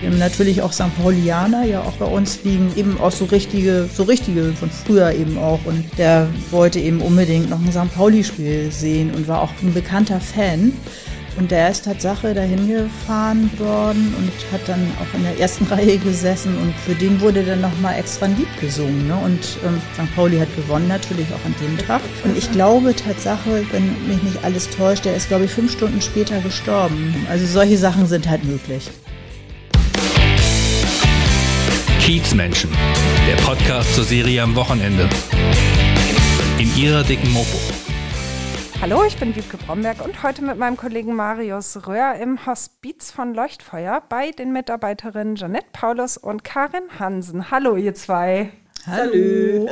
[0.00, 0.94] Wir haben natürlich auch St.
[1.00, 5.38] Paulianer ja auch bei uns liegen, eben auch so richtige, so richtige von früher eben
[5.38, 5.60] auch.
[5.64, 7.94] Und der wollte eben unbedingt noch ein St.
[7.94, 10.72] Pauli-Spiel sehen und war auch ein bekannter Fan.
[11.38, 15.98] Und der ist Tatsache dahin gefahren worden und hat dann auch in der ersten Reihe
[15.98, 19.06] gesessen und für den wurde dann nochmal extra ein Lied gesungen.
[19.06, 19.16] Ne?
[19.16, 20.14] Und ähm, St.
[20.14, 22.02] Pauli hat gewonnen natürlich auch an dem Tag.
[22.24, 26.00] Und ich glaube Tatsache, wenn mich nicht alles täuscht, der ist glaube ich fünf Stunden
[26.00, 27.14] später gestorben.
[27.30, 28.90] Also solche Sachen sind halt möglich.
[32.06, 32.70] Kiezmenschen,
[33.26, 35.08] der Podcast zur Serie am Wochenende.
[36.56, 37.58] In ihrer dicken Mopo.
[38.80, 43.34] Hallo, ich bin Wiebke Bromberg und heute mit meinem Kollegen Marius Röhr im Hospiz von
[43.34, 47.50] Leuchtfeuer bei den Mitarbeiterinnen Janette Paulus und Karin Hansen.
[47.50, 48.52] Hallo, ihr zwei.
[48.86, 49.68] Hallo.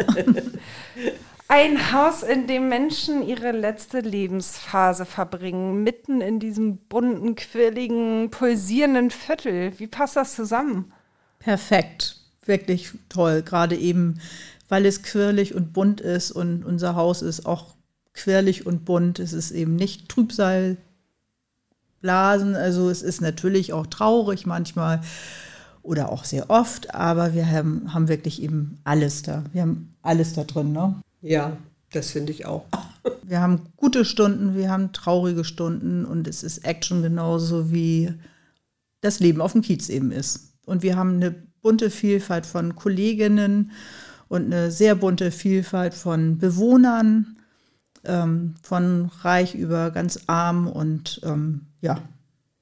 [1.47, 9.13] Ein Haus, in dem Menschen ihre letzte Lebensphase verbringen, mitten in diesem bunten, quirligen, pulsierenden
[9.13, 9.79] Viertel.
[9.79, 10.93] Wie passt das zusammen?
[11.39, 13.43] Perfekt, wirklich toll.
[13.43, 14.21] Gerade eben,
[14.69, 17.75] weil es quirlig und bunt ist und unser Haus ist auch
[18.15, 19.19] quirlig und bunt.
[19.19, 20.79] Es ist eben nicht Trübsalblasen.
[22.55, 25.01] Also es ist natürlich auch traurig manchmal
[25.83, 29.45] oder auch sehr oft, aber wir haben, haben wirklich eben alles da.
[29.53, 30.73] Wir haben alles da drin.
[30.73, 30.95] Ne?
[31.21, 31.57] Ja,
[31.93, 32.65] das finde ich auch.
[33.27, 38.13] Wir haben gute Stunden, wir haben traurige Stunden und es ist Action genauso wie
[39.01, 40.53] das Leben auf dem Kiez eben ist.
[40.67, 41.35] Und wir haben eine
[41.65, 43.73] bunte Vielfalt von Kolleginnen
[44.29, 47.39] und eine sehr bunte Vielfalt von Bewohnern
[48.05, 51.99] ähm, von reich über ganz arm und ähm, ja,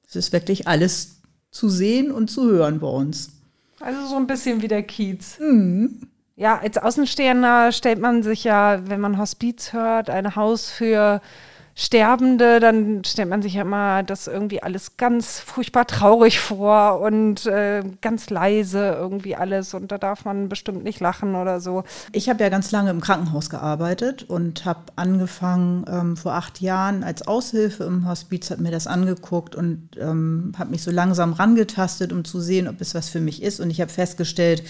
[0.07, 1.17] es ist wirklich alles
[1.51, 3.29] zu sehen und zu hören bei uns.
[3.81, 5.37] Also so ein bisschen wie der Kiez.
[5.37, 6.07] Mhm.
[6.37, 11.21] Ja, als Außenstehender stellt man sich ja, wenn man Hospiz hört, ein Haus für
[11.75, 17.47] Sterbende, dann stellt man sich ja immer das irgendwie alles ganz furchtbar traurig vor und
[17.47, 21.83] äh, ganz leise irgendwie alles und da darf man bestimmt nicht lachen oder so.
[22.11, 27.03] Ich habe ja ganz lange im Krankenhaus gearbeitet und habe angefangen ähm, vor acht Jahren
[27.03, 32.13] als Aushilfe im Hospiz, habe mir das angeguckt und ähm, habe mich so langsam rangetastet,
[32.13, 34.63] um zu sehen, ob es was für mich ist und ich habe festgestellt,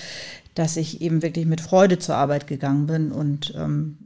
[0.56, 3.97] dass ich eben wirklich mit Freude zur Arbeit gegangen bin und ähm,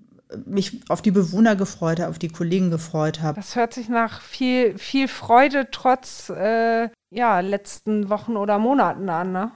[0.46, 3.36] mich auf die Bewohner gefreut habe, auf die Kollegen gefreut habe.
[3.36, 9.32] Das hört sich nach viel, viel Freude trotz äh, ja, letzten Wochen oder Monaten an,
[9.32, 9.52] ne?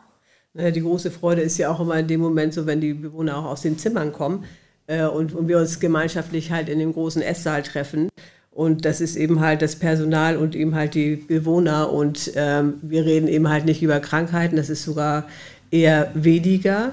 [0.54, 3.38] Naja, die große Freude ist ja auch immer in dem Moment so, wenn die Bewohner
[3.38, 4.44] auch aus den Zimmern kommen
[4.88, 8.10] äh, und, und wir uns gemeinschaftlich halt in dem großen Esssaal treffen.
[8.52, 11.92] Und das ist eben halt das Personal und eben halt die Bewohner.
[11.92, 15.26] Und ähm, wir reden eben halt nicht über Krankheiten, das ist sogar
[15.72, 16.92] eher weniger,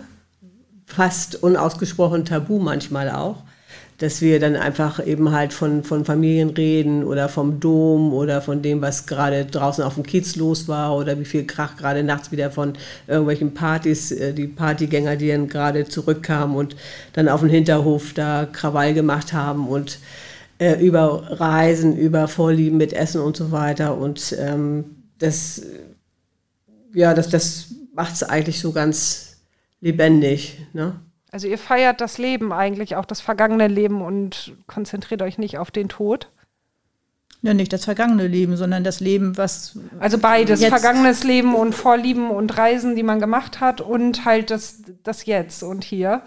[0.87, 3.43] fast unausgesprochen tabu manchmal auch
[3.99, 8.63] dass wir dann einfach eben halt von, von Familien reden oder vom Dom oder von
[8.63, 12.31] dem, was gerade draußen auf dem Kiez los war oder wie viel Krach gerade nachts
[12.31, 12.75] wieder von
[13.09, 16.77] irgendwelchen Partys, äh, die Partygänger, die dann gerade zurückkamen und
[17.13, 19.99] dann auf dem Hinterhof da Krawall gemacht haben und
[20.59, 23.97] äh, über Reisen, über Vorlieben mit Essen und so weiter.
[23.99, 24.85] Und ähm,
[25.19, 25.63] das,
[26.95, 29.39] ja, das, das macht es eigentlich so ganz
[29.81, 30.67] lebendig.
[30.73, 31.01] Ne?
[31.31, 35.71] Also ihr feiert das Leben eigentlich, auch das vergangene Leben und konzentriert euch nicht auf
[35.71, 36.31] den Tod?
[37.43, 39.79] Ja, nicht das vergangene Leben, sondern das Leben, was.
[40.01, 44.83] Also beides, vergangenes Leben und Vorlieben und Reisen, die man gemacht hat und halt das,
[45.05, 46.23] das Jetzt und hier.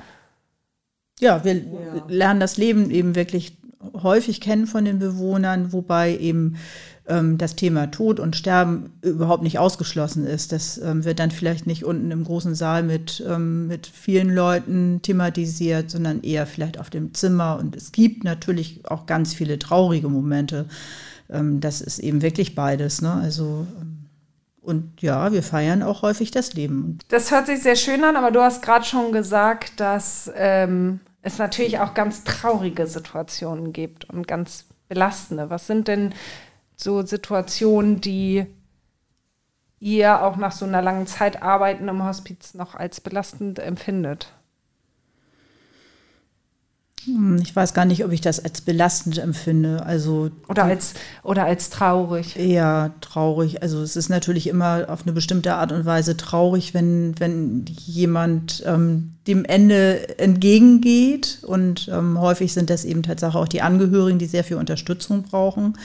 [1.20, 1.64] Ja, wir ja.
[2.08, 3.58] lernen das Leben eben wirklich
[4.02, 6.56] häufig kennen von den Bewohnern, wobei eben
[7.08, 10.52] ähm, das Thema Tod und Sterben überhaupt nicht ausgeschlossen ist.
[10.52, 15.02] Das ähm, wird dann vielleicht nicht unten im großen Saal mit, ähm, mit vielen Leuten
[15.02, 17.58] thematisiert, sondern eher vielleicht auf dem Zimmer.
[17.60, 20.66] Und es gibt natürlich auch ganz viele traurige Momente.
[21.30, 23.02] Ähm, das ist eben wirklich beides.
[23.02, 23.12] Ne?
[23.12, 24.02] Also ähm,
[24.62, 27.00] und ja, wir feiern auch häufig das Leben.
[27.08, 31.40] Das hört sich sehr schön an, aber du hast gerade schon gesagt, dass ähm, es
[31.40, 35.50] natürlich auch ganz traurige Situationen gibt und ganz belastende.
[35.50, 36.14] Was sind denn
[36.82, 38.46] so Situationen, die
[39.80, 44.32] ihr auch nach so einer langen Zeit Arbeiten im Hospiz noch als belastend empfindet?
[47.06, 49.84] Hm, ich weiß gar nicht, ob ich das als belastend empfinde.
[49.84, 50.94] Also oder als
[51.24, 52.38] oder als traurig.
[52.38, 53.64] Eher traurig.
[53.64, 58.64] Also es ist natürlich immer auf eine bestimmte Art und Weise traurig, wenn wenn jemand
[58.68, 61.40] ähm, dem Ende entgegengeht.
[61.42, 65.76] Und ähm, häufig sind das eben tatsächlich auch die Angehörigen, die sehr viel Unterstützung brauchen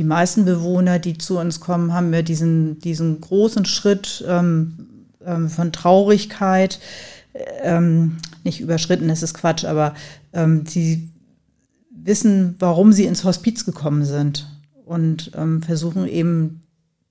[0.00, 4.86] die meisten Bewohner, die zu uns kommen, haben wir diesen, diesen großen Schritt ähm,
[5.22, 6.80] ähm, von Traurigkeit
[7.62, 9.94] ähm, nicht überschritten, das ist Quatsch, aber
[10.32, 11.10] ähm, sie
[11.90, 14.48] wissen, warum sie ins Hospiz gekommen sind
[14.86, 16.62] und ähm, versuchen eben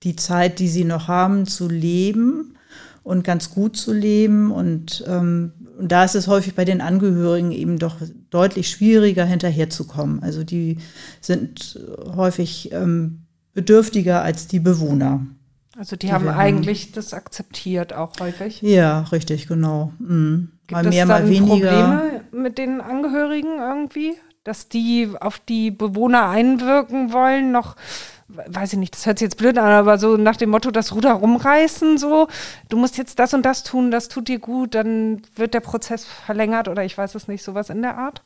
[0.01, 2.55] die Zeit, die sie noch haben, zu leben
[3.03, 4.51] und ganz gut zu leben.
[4.51, 7.97] Und, ähm, und da ist es häufig bei den Angehörigen eben doch
[8.29, 10.21] deutlich schwieriger, hinterherzukommen.
[10.23, 10.77] Also die
[11.21, 11.79] sind
[12.15, 13.23] häufig ähm,
[13.53, 15.25] bedürftiger als die Bewohner.
[15.77, 16.93] Also die, die haben eigentlich haben.
[16.95, 18.61] das akzeptiert auch häufig.
[18.61, 19.93] Ja, richtig, genau.
[19.99, 20.51] Mhm.
[20.67, 21.69] Gibt mal mehr, mal weniger.
[21.69, 24.13] Probleme mit den Angehörigen irgendwie,
[24.43, 27.75] dass die auf die Bewohner einwirken wollen, noch
[28.29, 30.93] weiß ich nicht, das hört sich jetzt blöd an, aber so nach dem Motto, das
[30.93, 32.27] Ruder rumreißen, so,
[32.69, 36.05] du musst jetzt das und das tun, das tut dir gut, dann wird der Prozess
[36.05, 38.21] verlängert oder ich weiß es nicht, sowas in der Art?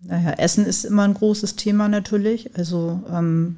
[0.00, 2.56] Naja, Essen ist immer ein großes Thema natürlich.
[2.56, 3.56] Also ähm,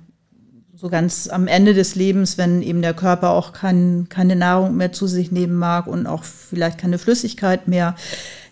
[0.77, 4.93] so ganz am Ende des Lebens, wenn eben der Körper auch kein, keine Nahrung mehr
[4.93, 7.97] zu sich nehmen mag und auch vielleicht keine Flüssigkeit mehr,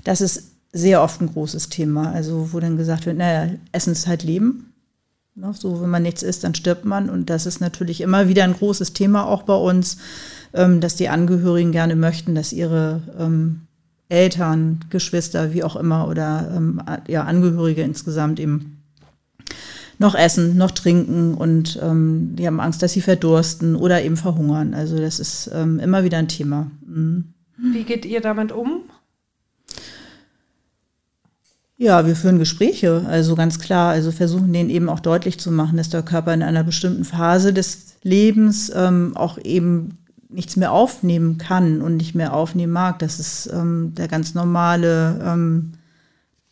[0.02, 2.12] das ist sehr oft ein großes Thema.
[2.12, 4.74] Also wo dann gesagt wird, naja, Essen ist halt Leben.
[5.36, 7.10] Ne, so, wenn man nichts isst, dann stirbt man.
[7.10, 9.96] Und das ist natürlich immer wieder ein großes Thema auch bei uns,
[10.52, 13.62] ähm, dass die Angehörigen gerne möchten, dass ihre ähm,
[14.08, 18.81] Eltern, Geschwister, wie auch immer, oder ähm, ja, Angehörige insgesamt eben
[19.98, 24.75] noch essen, noch trinken und die haben Angst, dass sie verdursten oder eben verhungern.
[24.75, 26.69] Also das ist immer wieder ein Thema.
[26.84, 27.32] Mhm.
[27.72, 28.82] Wie geht ihr damit um?
[31.76, 35.76] Ja, wir führen Gespräche, also ganz klar, also versuchen denen eben auch deutlich zu machen,
[35.76, 39.99] dass der Körper in einer bestimmten Phase des Lebens ähm, auch eben
[40.29, 45.21] nichts mehr aufnehmen kann und nicht mehr aufnehmen mag, dass es ähm, der ganz normale
[45.25, 45.73] ähm,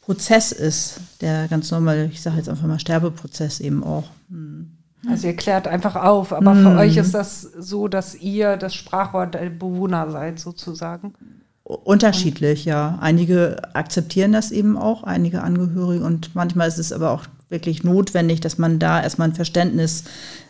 [0.00, 4.08] Prozess ist, der ganz normale, ich sage jetzt einfach mal Sterbeprozess eben auch.
[4.28, 4.72] Hm.
[5.08, 6.62] Also ihr klärt einfach auf, aber hm.
[6.62, 11.14] für euch ist das so, dass ihr das Sprachrohr der Bewohner seid sozusagen.
[11.64, 12.98] Unterschiedlich, ja.
[13.00, 18.40] Einige akzeptieren das eben auch, einige Angehörige und manchmal ist es aber auch wirklich notwendig,
[18.40, 20.04] dass man da erstmal ein Verständnis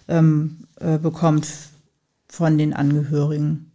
[0.08, 1.46] ähm, äh, bekommt
[2.28, 3.70] von den Angehörigen.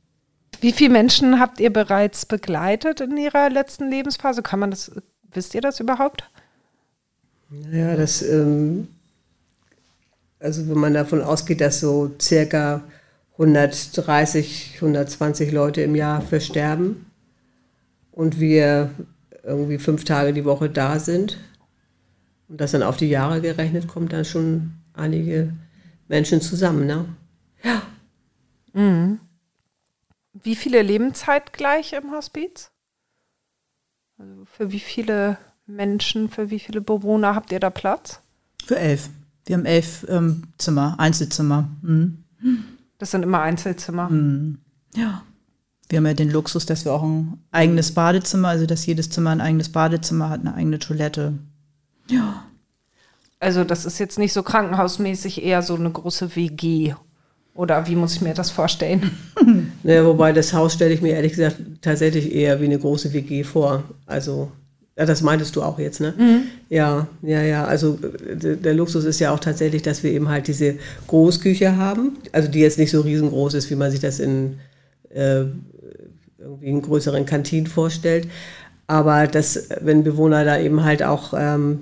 [0.62, 4.42] Wie viele Menschen habt ihr bereits begleitet in ihrer letzten Lebensphase?
[4.42, 4.92] Kann man das
[5.34, 6.24] Wisst ihr das überhaupt?
[7.72, 8.88] Ja, das, ähm,
[10.40, 12.82] also wenn man davon ausgeht, dass so circa
[13.34, 17.07] 130, 120 Leute im Jahr versterben
[18.18, 18.90] und wir
[19.44, 21.38] irgendwie fünf Tage die Woche da sind
[22.48, 25.54] und das dann auf die Jahre gerechnet, kommt dann schon einige
[26.08, 27.06] Menschen zusammen, ne?
[27.64, 27.84] Ja.
[28.74, 29.20] Mhm.
[30.34, 32.72] Wie viele leben zeitgleich im Hospiz?
[34.18, 35.38] Also für wie viele
[35.68, 38.22] Menschen, für wie viele Bewohner habt ihr da Platz?
[38.66, 39.10] Für elf.
[39.46, 41.70] Wir haben elf ähm, Zimmer, Einzelzimmer.
[41.84, 42.24] Mhm.
[42.98, 44.10] Das sind immer Einzelzimmer.
[44.10, 44.58] Mhm.
[44.96, 45.22] Ja.
[45.90, 49.32] Wir haben ja den Luxus, dass wir auch ein eigenes Badezimmer, also dass jedes Zimmer
[49.32, 51.34] ein eigenes Badezimmer hat, eine eigene Toilette.
[52.10, 52.44] Ja.
[53.40, 56.94] Also das ist jetzt nicht so krankenhausmäßig, eher so eine große WG
[57.58, 59.12] oder wie muss ich mir das vorstellen?
[59.84, 63.44] naja, wobei das Haus stelle ich mir ehrlich gesagt tatsächlich eher wie eine große WG
[63.44, 63.84] vor.
[64.06, 64.52] Also,
[64.96, 66.14] ja, das meintest du auch jetzt, ne?
[66.16, 66.42] Mhm.
[66.70, 67.66] Ja, ja, ja.
[67.66, 70.76] Also der Luxus ist ja auch tatsächlich, dass wir eben halt diese
[71.08, 72.18] Großküche haben.
[72.32, 74.60] Also die jetzt nicht so riesengroß ist, wie man sich das in
[75.10, 75.46] äh,
[76.48, 78.28] irgendwie in größeren Kantinen vorstellt.
[78.88, 81.80] Aber dass, wenn Bewohner da eben halt auch ähm,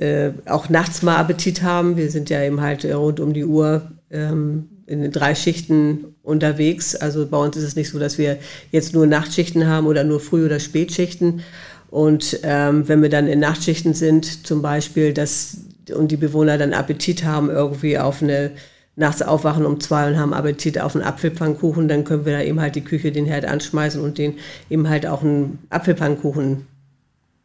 [0.00, 1.96] äh, auch nachts mal Appetit haben.
[1.96, 6.96] Wir sind ja eben halt rund um die Uhr ähm, in den drei Schichten unterwegs.
[6.96, 8.38] Also bei uns ist es nicht so, dass wir
[8.70, 11.42] jetzt nur Nachtschichten haben oder nur Früh- oder Spätschichten.
[11.90, 15.58] Und ähm, wenn wir dann in Nachtschichten sind, zum Beispiel, dass
[15.94, 18.50] und die Bewohner dann Appetit haben, irgendwie auf eine
[18.96, 22.60] nachts aufwachen um zwei und haben Appetit auf einen Apfelpfannkuchen, dann können wir da eben
[22.60, 24.34] halt die Küche, den Herd anschmeißen und den
[24.70, 26.66] eben halt auch einen Apfelpfannkuchen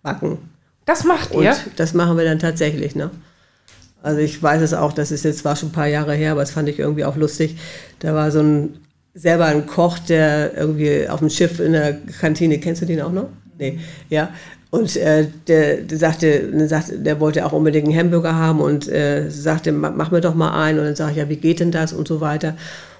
[0.03, 0.37] backen.
[0.85, 1.51] Das macht ihr?
[1.51, 3.09] Und das machen wir dann tatsächlich, ne?
[4.01, 6.41] Also ich weiß es auch, das ist jetzt zwar schon ein paar Jahre her, aber
[6.41, 7.57] das fand ich irgendwie auch lustig.
[7.99, 8.79] Da war so ein
[9.13, 13.11] selber ein Koch, der irgendwie auf dem Schiff in der Kantine, kennst du den auch
[13.11, 13.27] noch?
[13.57, 13.79] Nee,
[14.09, 14.29] ja.
[14.71, 18.87] Und äh, der, der, sagte, der, sagte, der wollte auch unbedingt einen Hamburger haben und
[18.87, 20.77] äh, sagte, mach mir doch mal einen.
[20.77, 22.55] Und dann sage ich, ja, wie geht denn das und so weiter.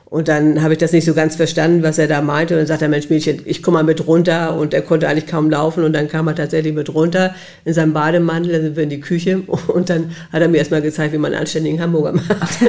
[0.05, 2.55] Und dann habe ich das nicht so ganz verstanden, was er da meinte.
[2.55, 4.57] Und dann sagt er, Mensch, Mädchen, ich komme mal mit runter.
[4.57, 5.83] Und er konnte eigentlich kaum laufen.
[5.83, 7.35] Und dann kam er tatsächlich mit runter
[7.65, 8.53] in seinem Bademantel.
[8.53, 9.43] Dann sind wir in die Küche.
[9.67, 12.29] Und dann hat er mir erstmal gezeigt, wie man einen anständigen Hamburger macht.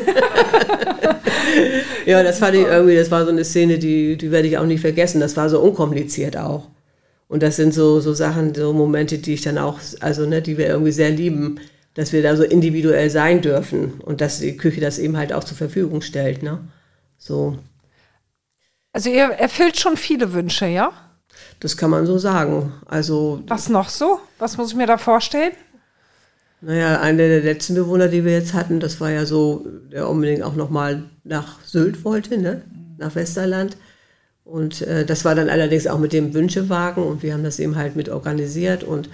[2.05, 4.67] ja, das fand ich irgendwie, das war so eine Szene, die, die werde ich auch
[4.67, 5.23] nicht vergessen.
[5.23, 6.69] Das war so unkompliziert auch.
[7.31, 10.59] Und das sind so, so Sachen, so Momente, die ich dann auch, also, ne, die
[10.59, 11.61] wir irgendwie sehr lieben,
[11.95, 14.01] dass wir da so individuell sein dürfen.
[14.01, 16.59] Und dass die Küche das eben halt auch zur Verfügung stellt, ne?
[17.19, 17.57] So.
[18.93, 20.91] Also ihr erfüllt schon viele Wünsche, ja?
[21.61, 22.73] Das kann man so sagen.
[22.87, 24.19] Also was noch so?
[24.41, 25.53] Was muss ich mir da vorstellen?
[26.61, 30.43] Naja, einer der letzten Bewohner, die wir jetzt hatten, das war ja so, der unbedingt
[30.43, 32.63] auch nochmal nach Sylt wollte, ne?
[32.99, 33.77] nach Westerland.
[34.45, 37.77] Und äh, das war dann allerdings auch mit dem Wünschewagen und wir haben das eben
[37.77, 39.09] halt mit organisiert und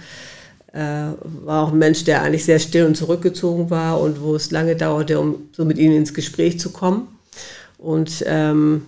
[0.73, 4.51] äh, war auch ein Mensch, der eigentlich sehr still und zurückgezogen war und wo es
[4.51, 7.07] lange dauerte, um so mit ihnen ins Gespräch zu kommen.
[7.77, 8.83] Und ähm,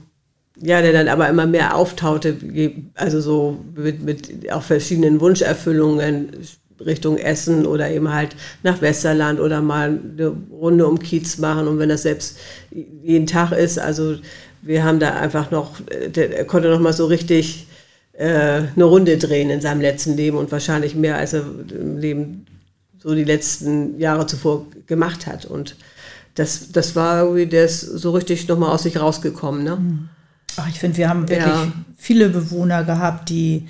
[0.62, 2.36] ja, der dann aber immer mehr auftaute,
[2.96, 6.32] also so mit, mit auch verschiedenen Wunscherfüllungen
[6.86, 11.80] Richtung Essen oder eben halt nach Westerland oder mal eine Runde um Kiez machen und
[11.80, 12.38] wenn das selbst
[12.72, 14.16] jeden Tag ist, also
[14.62, 15.76] wir haben da einfach noch,
[16.16, 17.68] der konnte noch mal so richtig
[18.14, 22.46] äh, eine Runde drehen in seinem letzten Leben und wahrscheinlich mehr als er im Leben
[22.98, 25.78] so die letzten Jahre zuvor gemacht hat und
[26.36, 29.76] das, das war irgendwie das so richtig noch mal aus sich rausgekommen, ne?
[29.76, 30.10] Mhm.
[30.58, 31.72] Ach, ich finde, wir haben wirklich ja.
[31.98, 33.68] viele Bewohner gehabt, die,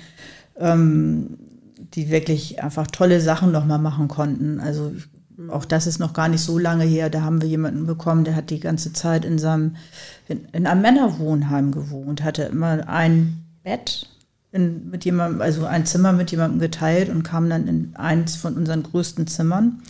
[0.56, 1.38] ähm,
[1.94, 4.60] die wirklich einfach tolle Sachen nochmal machen konnten.
[4.60, 4.92] Also
[5.48, 7.10] auch das ist noch gar nicht so lange her.
[7.10, 9.76] Da haben wir jemanden bekommen, der hat die ganze Zeit in seinem,
[10.28, 14.08] in, in einem Männerwohnheim gewohnt, hatte immer ein Bett
[14.52, 18.56] in, mit jemandem, also ein Zimmer mit jemandem geteilt und kam dann in eins von
[18.56, 19.82] unseren größten Zimmern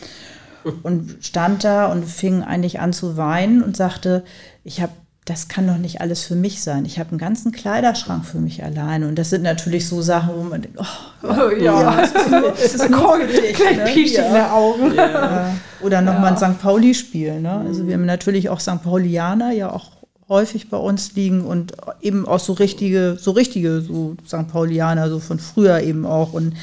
[0.83, 4.25] und stand da und fing eigentlich an zu weinen und sagte,
[4.64, 4.92] ich habe
[5.30, 6.84] das kann doch nicht alles für mich sein.
[6.84, 9.06] Ich habe einen ganzen Kleiderschrank für mich alleine.
[9.06, 10.84] Und das sind natürlich so Sachen, wo man denkt, oh,
[11.22, 13.56] oh ja, ja, es ist, nötig.
[13.70, 13.94] Ne?
[13.94, 14.26] Ja.
[14.26, 14.92] in der Augen.
[14.92, 15.54] Ja.
[15.82, 16.49] Oder nochmal ja.
[16.49, 16.60] ein St.
[16.60, 17.40] Pauli-Spiel.
[17.40, 17.64] Ne?
[17.64, 18.82] Also wir haben natürlich auch St.
[18.82, 19.92] Paulianer ja auch
[20.28, 24.49] häufig bei uns liegen und eben auch so richtige, so richtige, so St.
[24.49, 26.32] Paulianer, so von früher eben auch.
[26.32, 26.54] Und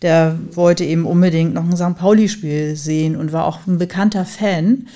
[0.00, 1.98] der wollte eben unbedingt noch ein St.
[1.98, 4.86] Pauli-Spiel sehen und war auch ein bekannter Fan.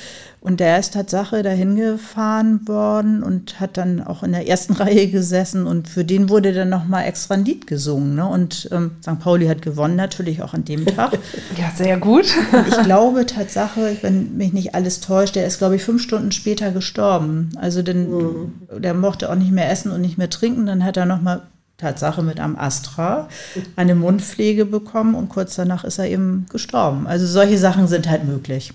[0.40, 5.08] Und der ist Tatsache dahin gefahren worden und hat dann auch in der ersten Reihe
[5.08, 8.14] gesessen und für den wurde dann nochmal extra ein Lied gesungen.
[8.14, 8.26] Ne?
[8.26, 9.18] Und ähm, St.
[9.18, 11.18] Pauli hat gewonnen natürlich auch an dem Tag.
[11.56, 12.26] ja, sehr gut.
[12.52, 16.32] und ich glaube Tatsache, wenn mich nicht alles täuscht, der ist, glaube ich, fünf Stunden
[16.32, 17.50] später gestorben.
[17.56, 18.52] Also denn, mhm.
[18.78, 20.66] der mochte auch nicht mehr essen und nicht mehr trinken.
[20.66, 21.42] Dann hat er nochmal
[21.78, 23.28] Tatsache mit einem Astra
[23.76, 27.06] eine Mundpflege bekommen und kurz danach ist er eben gestorben.
[27.06, 28.72] Also solche Sachen sind halt möglich.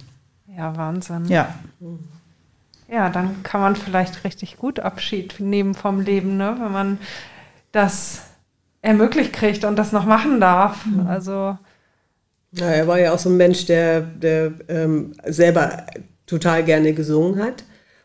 [0.55, 1.25] Ja, Wahnsinn.
[1.25, 1.53] Ja.
[2.91, 6.55] Ja, dann kann man vielleicht richtig gut Abschied nehmen vom Leben, ne?
[6.59, 6.99] wenn man
[7.71, 8.21] das
[8.81, 10.85] ermöglicht kriegt und das noch machen darf.
[10.85, 11.07] Mhm.
[11.07, 11.57] Also.
[12.51, 15.87] Ja, er war ja auch so ein Mensch, der, der ähm, selber
[16.27, 17.63] total gerne gesungen hat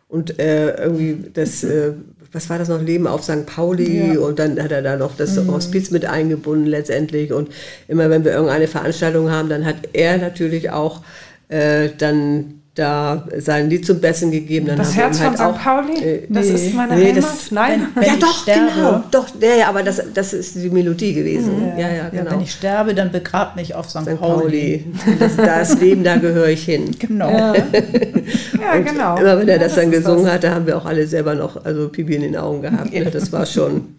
[0.08, 1.92] und äh, irgendwie das, äh,
[2.32, 3.44] was war das noch, Leben auf St.
[3.44, 4.20] Pauli ja.
[4.20, 5.52] und dann hat er da noch das mhm.
[5.52, 7.50] Hospiz mit eingebunden letztendlich und
[7.88, 11.02] immer wenn wir irgendeine Veranstaltung haben, dann hat er natürlich auch
[11.48, 14.66] äh, dann da sein Lied zum Besten gegeben.
[14.66, 15.62] Dann das Herz halt von St.
[15.62, 15.98] Pauli?
[15.98, 17.24] Äh, das nee, ist meine nee, Heimat?
[17.24, 17.88] Das, Nein?
[17.94, 19.04] Wenn, wenn ja doch, sterbe, genau.
[19.10, 21.72] Doch, ja, ja, aber das, das ist die Melodie gewesen.
[21.72, 21.78] Mhm.
[21.78, 22.24] Ja, ja, genau.
[22.24, 24.02] Ja, wenn ich sterbe, dann begrab mich auf St.
[24.02, 24.18] St.
[24.18, 24.84] Pauli.
[25.04, 25.18] Pauli.
[25.18, 26.94] Das, das Leben, da gehöre ich hin.
[26.98, 27.30] Genau.
[27.30, 27.54] Ja,
[28.60, 29.18] ja genau.
[29.18, 30.34] Immer wenn er das, das dann gesungen das.
[30.34, 32.92] hat, da haben wir auch alle selber noch also Pipi in den Augen gehabt.
[32.92, 33.04] Ne?
[33.06, 33.96] Das war schon...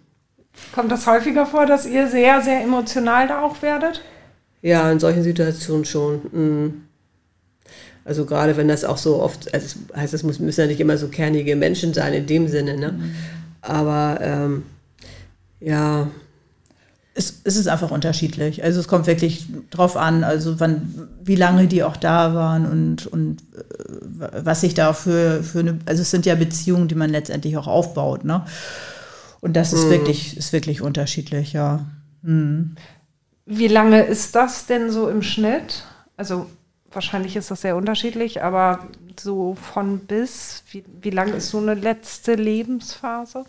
[0.72, 4.02] Kommt das häufiger vor, dass ihr sehr, sehr emotional da auch werdet?
[4.62, 6.20] Ja, in solchen Situationen schon.
[6.32, 6.82] Mhm.
[8.10, 10.98] Also gerade wenn das auch so oft, also das heißt, es müssen ja nicht immer
[10.98, 12.90] so kernige Menschen sein in dem Sinne, ne?
[12.90, 13.14] Mhm.
[13.62, 14.64] Aber ähm,
[15.60, 16.08] ja.
[17.14, 18.64] Es, es ist einfach unterschiedlich.
[18.64, 23.06] Also es kommt wirklich drauf an, also wann, wie lange die auch da waren und,
[23.06, 27.10] und äh, was sich da für, für eine, also es sind ja Beziehungen, die man
[27.10, 28.44] letztendlich auch aufbaut, ne?
[29.40, 29.90] Und das ist mhm.
[29.90, 31.86] wirklich, ist wirklich unterschiedlich, ja.
[32.22, 32.74] Mhm.
[33.46, 35.84] Wie lange ist das denn so im Schnitt?
[36.16, 36.46] Also
[36.92, 38.86] wahrscheinlich ist das sehr unterschiedlich, aber
[39.18, 43.44] so von bis, wie, wie lang ist so eine letzte Lebensphase?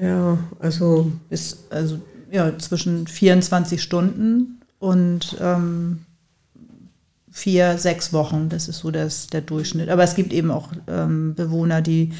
[0.00, 6.06] Ja, also bis, also ja, zwischen 24 Stunden und ähm,
[7.30, 8.48] vier, sechs Wochen.
[8.48, 9.90] Das ist so das, der Durchschnitt.
[9.90, 12.12] Aber es gibt eben auch ähm, Bewohner, die,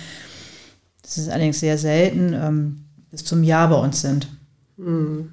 [1.02, 4.28] das ist allerdings sehr selten, ähm, bis zum Jahr bei uns sind.
[4.76, 5.30] Mhm.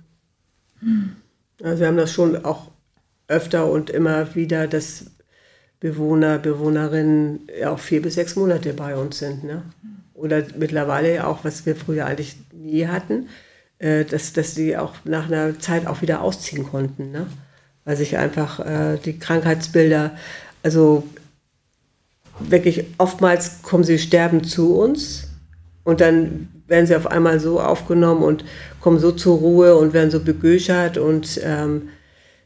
[1.62, 2.73] Also wir haben das schon auch
[3.28, 5.06] öfter und immer wieder, dass
[5.80, 9.44] Bewohner, Bewohnerinnen ja auch vier bis sechs Monate bei uns sind.
[9.44, 9.64] Ne?
[10.14, 13.28] Oder mittlerweile auch, was wir früher eigentlich nie hatten,
[13.80, 17.12] äh, dass, dass die auch nach einer Zeit auch wieder ausziehen konnten.
[17.12, 17.28] Ne?
[17.84, 20.12] Weil sich einfach äh, die Krankheitsbilder,
[20.64, 21.04] also
[22.40, 25.28] wirklich oftmals kommen sie sterben zu uns
[25.84, 28.46] und dann werden sie auf einmal so aufgenommen und
[28.80, 31.90] kommen so zur Ruhe und werden so begüchert und ähm,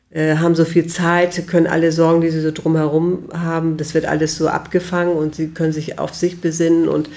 [0.09, 4.05] äh, haben so viel Zeit, können alle Sorgen, die sie so drumherum haben, das wird
[4.05, 7.09] alles so abgefangen und sie können sich auf sich besinnen und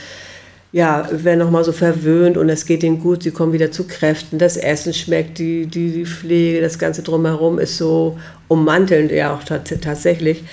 [0.72, 4.38] ja, werden nochmal so verwöhnt und es geht ihnen gut, sie kommen wieder zu Kräften,
[4.38, 9.42] das Essen schmeckt, die, die, die Pflege, das Ganze drumherum ist so ummantelnd, ja auch
[9.42, 10.44] tatsächlich,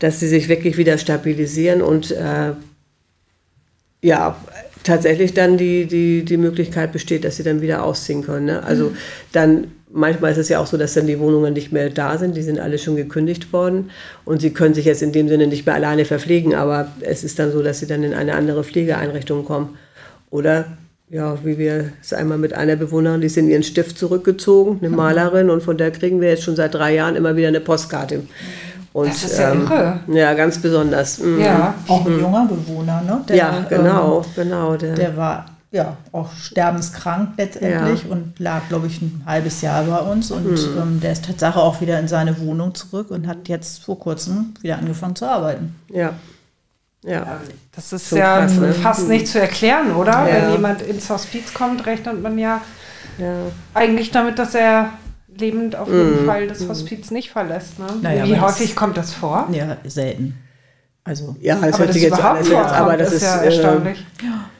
[0.00, 2.52] dass sie sich wirklich wieder stabilisieren und äh,
[4.02, 4.36] ja,
[4.82, 8.46] tatsächlich dann die, die, die Möglichkeit besteht, dass sie dann wieder ausziehen können.
[8.46, 8.62] Ne?
[8.62, 8.96] Also mhm.
[9.32, 12.36] dann manchmal ist es ja auch so, dass dann die Wohnungen nicht mehr da sind,
[12.36, 13.90] die sind alle schon gekündigt worden
[14.24, 17.38] und sie können sich jetzt in dem Sinne nicht mehr alleine verpflegen, aber es ist
[17.38, 19.76] dann so, dass sie dann in eine andere Pflegeeinrichtung kommen.
[20.30, 20.66] Oder
[21.08, 24.90] ja, wie wir es einmal mit einer Bewohnerin, die ist in ihren Stift zurückgezogen, eine
[24.90, 24.96] mhm.
[24.96, 28.22] Malerin und von der kriegen wir jetzt schon seit drei Jahren immer wieder eine Postkarte.
[28.92, 30.00] Und, das ist ja ähm, irre.
[30.08, 31.18] Ja, ganz besonders.
[31.18, 31.40] Mhm.
[31.40, 33.20] Ja, auch ein junger Bewohner, ne?
[33.28, 34.76] Der, ja, genau, ähm, genau.
[34.76, 38.10] Der, der war ja, auch sterbenskrank letztendlich ja.
[38.10, 40.30] und lag, glaube ich, ein halbes Jahr bei uns.
[40.30, 40.78] Und hm.
[40.78, 44.54] ähm, der ist Tatsache auch wieder in seine Wohnung zurück und hat jetzt vor kurzem
[44.62, 45.76] wieder angefangen zu arbeiten.
[45.88, 46.14] Ja.
[47.02, 47.40] Ja.
[47.74, 48.72] Das ist so ja krass, ne?
[48.74, 50.12] fast nicht zu erklären, oder?
[50.12, 50.26] Ja.
[50.26, 52.60] Wenn jemand ins Hospiz kommt, rechnet man ja,
[53.18, 53.36] ja,
[53.72, 54.90] eigentlich damit, dass er
[55.28, 56.26] lebend auf jeden mm.
[56.26, 57.78] Fall das Hospiz nicht verlässt.
[57.78, 57.86] Ne?
[58.02, 59.48] Naja, Wie häufig kommt das vor?
[59.52, 60.36] Ja, selten.
[61.04, 64.04] Also, ja, es hört sich jetzt an, aber das ist, ist ja äh, erstaunlich.
[64.22, 64.50] ja.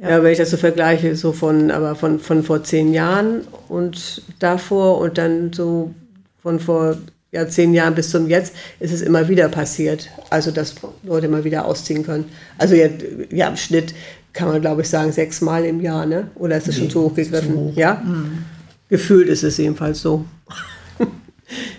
[0.00, 0.10] Ja.
[0.10, 0.22] ja.
[0.22, 4.98] wenn ich das so vergleiche, so von, aber von, von vor zehn Jahren und davor
[4.98, 5.94] und dann so
[6.42, 6.96] von vor
[7.32, 10.08] ja, zehn Jahren bis zum Jetzt ist es immer wieder passiert.
[10.30, 12.24] Also, dass Leute mal wieder ausziehen können.
[12.58, 12.88] Also, ja,
[13.30, 13.94] ja im Schnitt
[14.32, 16.28] kann man, glaube ich, sagen, sechsmal im Jahr, ne?
[16.34, 17.54] Oder ist es nee, schon zu hoch gegriffen?
[17.54, 17.76] Hoch.
[17.76, 18.02] Ja?
[18.04, 18.44] Mhm.
[18.88, 20.24] Gefühlt ist es jedenfalls so.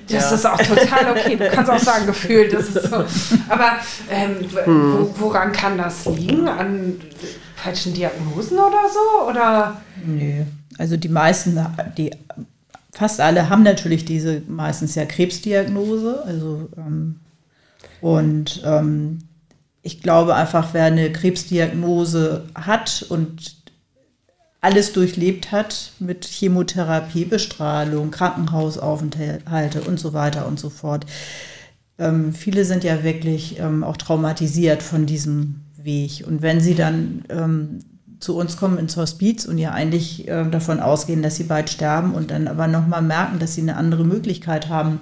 [0.10, 0.36] Das ja.
[0.36, 1.38] ist auch total okay.
[1.38, 2.98] Du kannst auch sagen, gefühlt ist es so.
[3.48, 3.78] Aber
[4.10, 4.36] ähm,
[4.66, 5.08] hm.
[5.18, 6.46] woran kann das liegen?
[6.48, 7.00] An
[7.62, 9.30] falschen Diagnosen oder so?
[9.30, 9.82] Oder?
[10.06, 10.46] Nee.
[10.78, 11.60] Also die meisten,
[11.98, 12.12] die
[12.92, 16.24] fast alle haben natürlich diese meistens ja Krebsdiagnose.
[16.26, 17.20] Also ähm,
[18.02, 19.20] und ähm,
[19.84, 23.58] ich glaube einfach, wer eine Krebsdiagnose hat und
[24.62, 31.08] alles durchlebt hat mit Chemotherapie, Bestrahlung, Krankenhausaufenthalte und so weiter und so fort.
[31.98, 36.24] Ähm, viele sind ja wirklich ähm, auch traumatisiert von diesem Weg.
[36.26, 37.80] Und wenn sie dann ähm,
[38.20, 42.14] zu uns kommen ins Hospiz und ja eigentlich äh, davon ausgehen, dass sie bald sterben
[42.14, 45.02] und dann aber nochmal merken, dass sie eine andere Möglichkeit haben,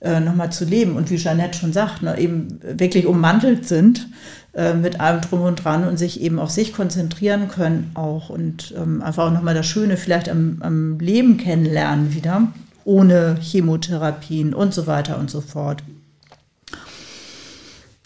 [0.00, 4.08] äh, nochmal zu leben und wie Jeanette schon sagt, ne, eben wirklich ummantelt sind
[4.54, 8.74] äh, mit allem drum und dran und sich eben auf sich konzentrieren können auch und
[8.76, 12.48] ähm, einfach auch nochmal das Schöne vielleicht am, am Leben kennenlernen wieder,
[12.84, 15.82] ohne Chemotherapien und so weiter und so fort.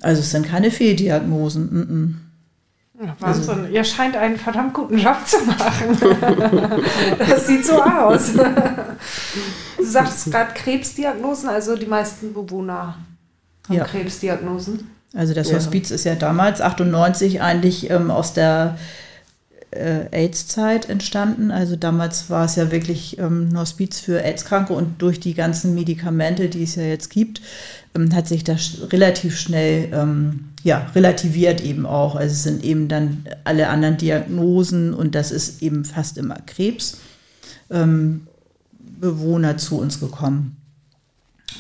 [0.05, 1.65] Also es sind keine Fehldiagnosen.
[1.65, 3.05] Mm -mm.
[3.05, 3.55] Ja, Wahnsinn.
[3.55, 5.99] Also, Ihr scheint einen verdammt guten Job zu machen.
[7.19, 8.33] das sieht so aus.
[8.35, 12.97] Du sagst gerade Krebsdiagnosen, also die meisten Bewohner
[13.69, 13.85] haben ja.
[13.85, 14.91] Krebsdiagnosen.
[15.15, 15.57] Also das ja.
[15.57, 18.79] Hospiz ist ja damals, 98, eigentlich ähm, aus der
[19.75, 21.51] äh, AIDS-Zeit entstanden.
[21.51, 25.75] Also damals war es ja wirklich ähm, ein Hospiz für AIDS-Kranke und durch die ganzen
[25.75, 27.41] Medikamente, die es ja jetzt gibt,
[27.95, 32.17] ähm, hat sich das relativ schnell ähm, ja, relativiert eben auch.
[32.17, 36.99] Also es sind eben dann alle anderen Diagnosen und das ist eben fast immer Krebs.
[37.71, 38.27] Ähm,
[39.01, 40.57] Bewohner zu uns gekommen.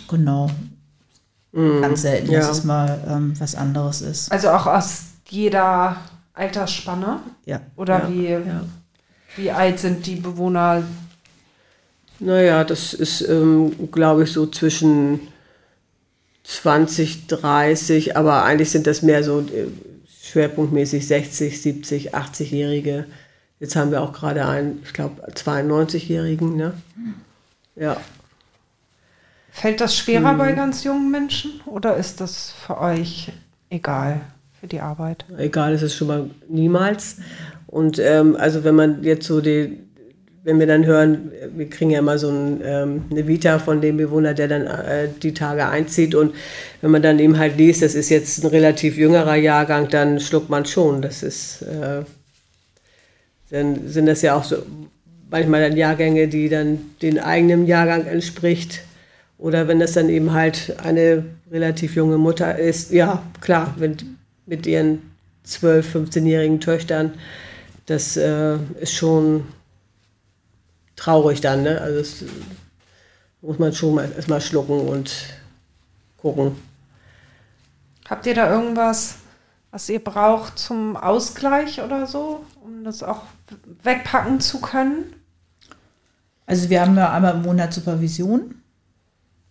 [0.08, 0.50] Genau.
[1.52, 2.40] Mm, Ganz selten, ja.
[2.40, 4.32] dass es mal ähm, was anderes ist.
[4.32, 5.96] Also auch aus jeder
[6.34, 7.20] Altersspanne?
[7.46, 7.60] Ja.
[7.76, 8.64] Oder ja, wie, ja.
[9.36, 10.82] wie alt sind die Bewohner?
[12.18, 15.20] Naja, das ist, ähm, glaube ich, so zwischen
[16.42, 19.68] 20, 30, aber eigentlich sind das mehr so äh,
[20.22, 23.06] schwerpunktmäßig 60, 70, 80-Jährige.
[23.60, 26.56] Jetzt haben wir auch gerade einen, ich glaube, 92-Jährigen.
[26.56, 26.74] Ne?
[27.76, 27.96] Ja.
[29.50, 30.38] Fällt das schwerer hm.
[30.38, 33.30] bei ganz jungen Menschen oder ist das für euch
[33.70, 34.20] egal
[34.64, 35.26] für die Arbeit?
[35.36, 37.16] Egal ist es schon mal niemals.
[37.66, 39.78] Und ähm, also wenn man jetzt so die,
[40.42, 43.98] wenn wir dann hören, wir kriegen ja immer so ein, ähm, eine Vita von dem
[43.98, 46.34] Bewohner, der dann äh, die Tage einzieht und
[46.80, 50.48] wenn man dann eben halt liest, das ist jetzt ein relativ jüngerer Jahrgang, dann schluckt
[50.48, 51.02] man schon.
[51.02, 52.02] Das ist, äh,
[53.50, 54.56] dann sind das ja auch so
[55.30, 58.80] manchmal dann Jahrgänge, die dann den eigenen Jahrgang entspricht.
[59.36, 63.96] Oder wenn das dann eben halt eine relativ junge Mutter ist, ja klar, wenn,
[64.46, 65.10] mit ihren
[65.46, 67.14] 12-, 15-jährigen Töchtern,
[67.86, 69.44] das äh, ist schon
[70.96, 71.62] traurig dann.
[71.62, 71.80] Ne?
[71.80, 72.24] Also das
[73.42, 75.12] muss man schon mal erstmal schlucken und
[76.16, 76.56] gucken.
[78.08, 79.16] Habt ihr da irgendwas,
[79.70, 83.22] was ihr braucht zum Ausgleich oder so, um das auch
[83.82, 85.14] wegpacken zu können?
[86.46, 88.62] Also wir haben ja einmal im Monat Supervision.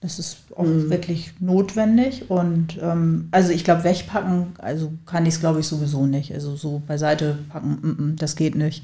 [0.04, 0.90] Das ist auch mhm.
[0.90, 2.30] wirklich notwendig.
[2.30, 6.34] Und ähm, also ich glaube, wegpacken, also kann ich es, glaube ich, sowieso nicht.
[6.34, 8.84] Also so beiseite packen, m -m, das geht nicht.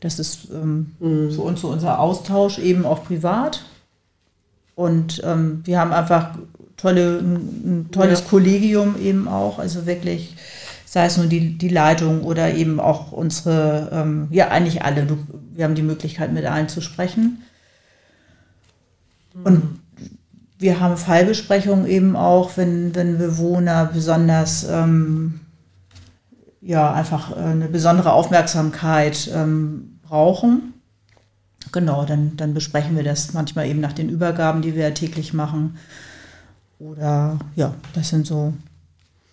[0.00, 1.30] Das ist ähm, mhm.
[1.30, 3.62] für uns so unser Austausch, eben auch privat.
[4.74, 6.36] Und ähm, wir haben einfach
[6.76, 8.26] tolle, ein, ein tolles ja.
[8.26, 9.60] Kollegium eben auch.
[9.60, 10.34] Also wirklich,
[10.84, 15.06] sei es nur die, die Leitung oder eben auch unsere, ähm, ja, eigentlich alle.
[15.54, 17.42] Wir haben die Möglichkeit, mit allen zu sprechen.
[19.34, 19.42] Mhm.
[19.44, 19.80] Und
[20.60, 25.40] wir haben Fallbesprechungen eben auch, wenn, wenn Bewohner besonders, ähm,
[26.60, 30.74] ja, einfach äh, eine besondere Aufmerksamkeit ähm, brauchen.
[31.72, 35.32] Genau, dann, dann besprechen wir das manchmal eben nach den Übergaben, die wir ja täglich
[35.32, 35.78] machen.
[36.78, 38.52] Oder ja, das sind so.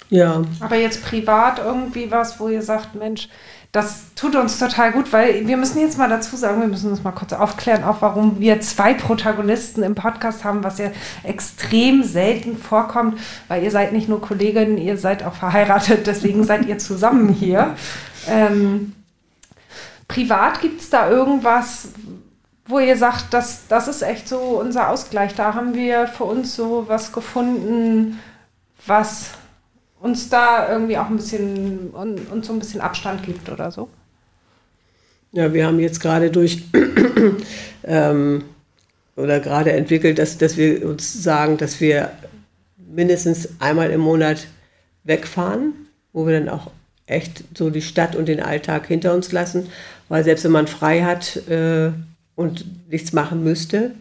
[0.09, 0.43] Ja.
[0.61, 3.27] Aber jetzt privat irgendwie was, wo ihr sagt, Mensch,
[3.77, 7.03] das tut uns total gut, weil wir müssen jetzt mal dazu sagen, wir müssen uns
[7.03, 10.89] mal kurz aufklären, auch warum wir zwei Protagonisten im Podcast haben, was ja
[11.23, 16.65] extrem selten vorkommt, weil ihr seid nicht nur Kolleginnen, ihr seid auch verheiratet, deswegen seid
[16.65, 17.75] ihr zusammen hier.
[18.27, 18.93] Ähm,
[20.07, 21.89] privat gibt es da irgendwas,
[22.65, 25.35] wo ihr sagt, das, das ist echt so unser Ausgleich.
[25.35, 28.19] Da haben wir für uns so was gefunden,
[28.87, 29.29] was
[29.99, 33.89] uns da irgendwie auch ein bisschen und, so ein bisschen Abstand gibt oder so?
[35.31, 36.63] Ja, wir haben jetzt gerade durch
[37.83, 38.43] ähm,
[39.15, 42.11] oder gerade entwickelt, dass, dass wir uns sagen, dass wir
[42.77, 44.47] mindestens einmal im Monat
[45.03, 45.73] wegfahren,
[46.13, 46.71] wo wir dann auch
[47.07, 49.69] echt so die Stadt und den Alltag hinter uns lassen,
[50.09, 51.91] weil selbst wenn man frei hat äh,
[52.35, 53.91] und nichts machen müsste,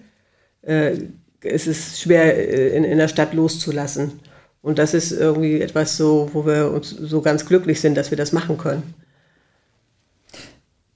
[0.63, 0.97] äh,
[1.43, 4.21] ist es schwer äh, in, in der Stadt loszulassen.
[4.67, 8.19] Und das ist irgendwie etwas so, wo wir uns so ganz glücklich sind, dass wir
[8.19, 8.95] das machen können.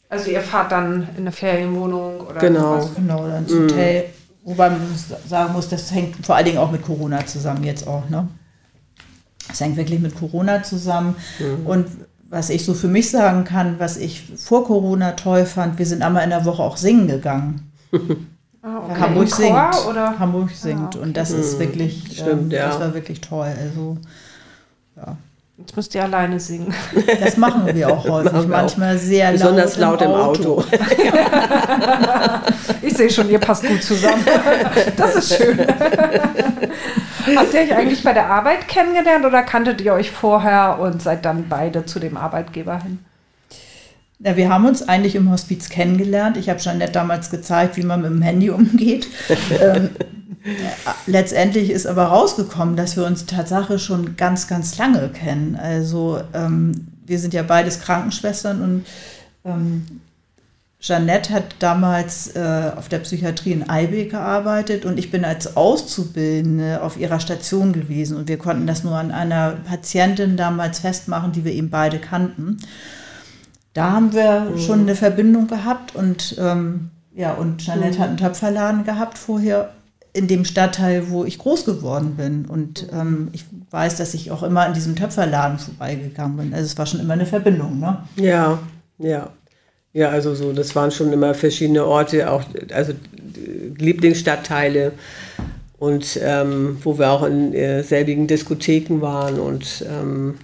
[0.09, 2.79] Also ihr fahrt dann in eine Ferienwohnung oder genau.
[2.79, 2.95] Was?
[2.97, 4.03] Genau, dann ins Hotel.
[4.03, 4.49] Mm.
[4.49, 4.81] Wobei man
[5.29, 8.27] sagen muss, das hängt vor allen Dingen auch mit Corona zusammen jetzt auch, ne?
[9.47, 11.15] Das hängt wirklich mit Corona zusammen.
[11.39, 11.67] Mhm.
[11.67, 11.87] Und
[12.29, 16.03] was ich so für mich sagen kann, was ich vor Corona toll fand, wir sind
[16.03, 17.71] einmal in der Woche auch singen gegangen.
[18.63, 19.01] Ah, okay.
[19.01, 19.71] Hamburg Im singt.
[19.73, 20.19] Chor, oder?
[20.19, 20.81] Hamburg singt.
[20.81, 20.99] Ah, okay.
[20.99, 22.69] Und das ist wirklich, Stimmt, ähm, ja.
[22.69, 23.49] das war wirklich toll.
[23.59, 23.97] Also,
[24.97, 25.17] ja.
[25.57, 26.75] Jetzt müsst ihr alleine singen.
[27.21, 28.33] Das machen wir auch häufig.
[28.33, 29.01] Wir Manchmal auch.
[29.01, 30.59] sehr Besonders laut im Auto.
[30.59, 30.65] Auto.
[32.83, 34.25] ich sehe schon, ihr passt gut zusammen.
[34.97, 35.59] Das ist schön.
[37.37, 41.27] Habt ihr euch eigentlich bei der Arbeit kennengelernt oder kanntet ihr euch vorher und seid
[41.27, 42.99] dann beide zu dem Arbeitgeber hin?
[44.23, 46.37] Ja, wir haben uns eigentlich im Hospiz kennengelernt.
[46.37, 49.09] Ich habe Jeanette damals gezeigt, wie man mit dem Handy umgeht.
[49.63, 49.91] ähm,
[51.07, 55.57] letztendlich ist aber rausgekommen, dass wir uns Tatsache schon ganz, ganz lange kennen.
[55.57, 58.87] Also ähm, wir sind ja beides Krankenschwestern und
[59.47, 59.87] ähm,
[60.81, 66.83] Jeanette hat damals äh, auf der Psychiatrie in Eibig gearbeitet und ich bin als Auszubildende
[66.83, 71.45] auf ihrer Station gewesen und wir konnten das nur an einer Patientin damals festmachen, die
[71.47, 72.59] wir eben beide kannten.
[73.73, 74.59] Da haben wir mhm.
[74.59, 78.03] schon eine Verbindung gehabt und ähm, ja, und Jeanette mhm.
[78.03, 79.73] hat einen Töpferladen gehabt vorher
[80.13, 82.47] in dem Stadtteil, wo ich groß geworden bin.
[82.47, 86.55] Und ähm, ich weiß, dass ich auch immer an diesem Töpferladen vorbeigegangen bin.
[86.55, 87.99] Also es war schon immer eine Verbindung, ne?
[88.17, 88.59] Ja,
[88.99, 89.31] ja.
[89.93, 92.93] Ja, also so, das waren schon immer verschiedene Orte, auch also
[93.77, 94.93] Lieblingsstadtteile
[95.81, 100.37] und ähm, wo wir auch in äh, selbigen Diskotheken waren und ähm,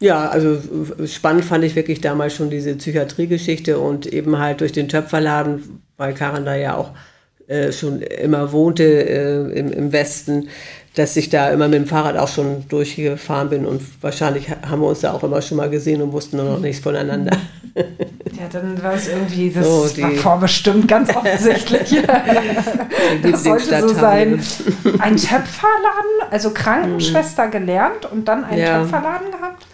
[0.00, 0.58] ja, also
[1.06, 6.12] spannend fand ich wirklich damals schon diese Psychiatriegeschichte und eben halt durch den Töpferladen, weil
[6.12, 6.90] Karin da ja auch
[7.48, 10.48] äh, schon immer wohnte äh, im, im, Westen,
[10.96, 14.88] dass ich da immer mit dem Fahrrad auch schon durchgefahren bin und wahrscheinlich haben wir
[14.88, 17.36] uns da auch immer schon mal gesehen und wussten nur noch nichts voneinander.
[17.74, 22.02] Ja, dann war es irgendwie, das so, war vorbestimmt, ganz offensichtlich.
[23.22, 24.42] das sollte so sein.
[24.98, 28.82] Ein Töpferladen, also Krankenschwester gelernt und dann einen ja.
[28.82, 29.66] Töpferladen gehabt?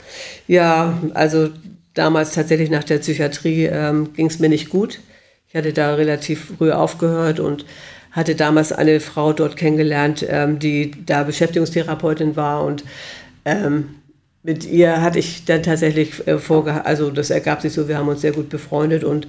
[0.46, 1.50] Ja, also
[1.94, 5.00] damals tatsächlich nach der Psychiatrie ähm, ging es mir nicht gut.
[5.48, 7.64] Ich hatte da relativ früh aufgehört und
[8.10, 12.84] hatte damals eine Frau dort kennengelernt, ähm, die da Beschäftigungstherapeutin war und
[13.44, 13.96] ähm,
[14.42, 18.08] mit ihr hatte ich dann tatsächlich äh, vorgehabt, also das ergab sich so, wir haben
[18.08, 19.26] uns sehr gut befreundet und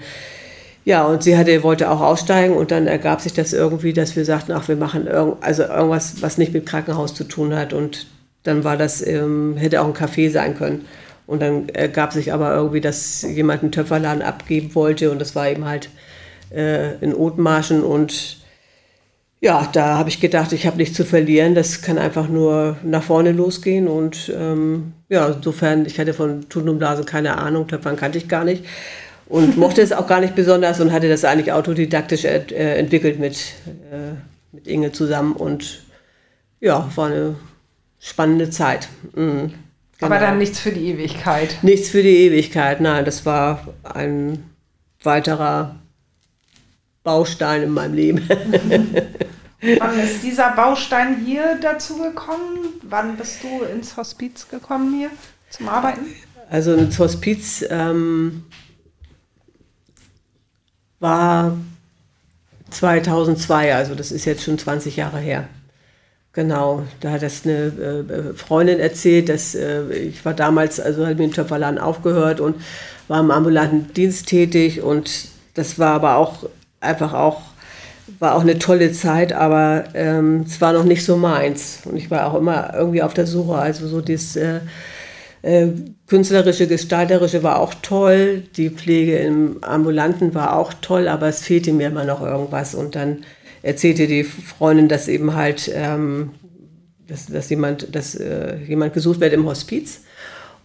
[0.86, 4.26] ja, und sie hatte, wollte auch aussteigen und dann ergab sich das irgendwie, dass wir
[4.26, 8.08] sagten, ach, wir machen irgend, also irgendwas, was nicht mit Krankenhaus zu tun hat und
[8.44, 10.86] dann war das, ähm, hätte auch ein Café sein können.
[11.26, 15.48] Und dann ergab sich aber irgendwie, dass jemand einen Töpferladen abgeben wollte und das war
[15.48, 15.90] eben halt
[16.54, 18.38] äh, in Othmarschen und
[19.40, 23.04] ja, da habe ich gedacht, ich habe nichts zu verlieren, das kann einfach nur nach
[23.04, 27.98] vorne losgehen und ähm, ja, insofern, ich hatte von Tuten und Blasen keine Ahnung, Töpfern
[27.98, 28.64] kannte ich gar nicht
[29.28, 33.36] und mochte es auch gar nicht besonders und hatte das eigentlich autodidaktisch äh, entwickelt mit,
[33.92, 34.14] äh,
[34.54, 35.84] mit Inge zusammen und
[36.62, 37.36] ja, war eine
[38.04, 38.90] spannende Zeit.
[39.16, 39.56] Mhm, genau.
[40.02, 41.58] Aber dann nichts für die Ewigkeit.
[41.62, 44.44] Nichts für die Ewigkeit, nein, das war ein
[45.02, 45.78] weiterer
[47.04, 48.30] Baustein in meinem Leben.
[49.80, 52.74] Wann ist dieser Baustein hier dazu gekommen?
[52.84, 55.10] Wann bist du ins Hospiz gekommen hier
[55.50, 56.06] zum Arbeiten?
[56.50, 58.44] Also ins Hospiz ähm,
[61.00, 61.58] war
[62.70, 65.48] 2002, also das ist jetzt schon 20 Jahre her.
[66.34, 71.16] Genau, da hat das eine äh, Freundin erzählt, dass äh, ich war damals, also habe
[71.16, 72.56] mir den Töpferladen aufgehört und
[73.08, 77.42] war im ambulanten Dienst tätig und das war aber auch einfach auch
[78.20, 81.80] war auch eine tolle Zeit, aber ähm, es war noch nicht so meins.
[81.86, 84.60] Und ich war auch immer irgendwie auf der Suche, also so das äh,
[85.42, 85.68] äh,
[86.08, 91.72] künstlerische, gestalterische war auch toll, die Pflege im Ambulanten war auch toll, aber es fehlte
[91.74, 92.76] mir immer noch irgendwas.
[92.76, 93.24] Und dann
[93.64, 96.32] erzählte die Freundin, dass eben halt, ähm,
[97.08, 100.02] dass, dass, jemand, dass äh, jemand gesucht wird im Hospiz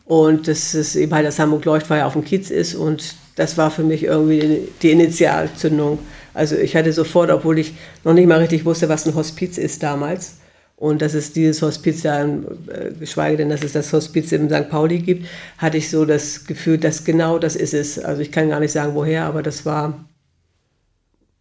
[0.04, 3.70] und dass es eben halt das Hamburg Leuchtfeuer auf dem Kiez ist und das war
[3.70, 6.00] für mich irgendwie die Initialzündung.
[6.34, 9.82] Also ich hatte sofort, obwohl ich noch nicht mal richtig wusste, was ein Hospiz ist
[9.82, 10.38] damals,
[10.78, 14.70] und dass es dieses Hospiz da, äh, geschweige denn, dass es das Hospiz im St.
[14.70, 15.26] Pauli gibt,
[15.58, 17.98] hatte ich so das Gefühl, dass genau das ist es.
[17.98, 20.04] Also ich kann gar nicht sagen, woher, aber das war,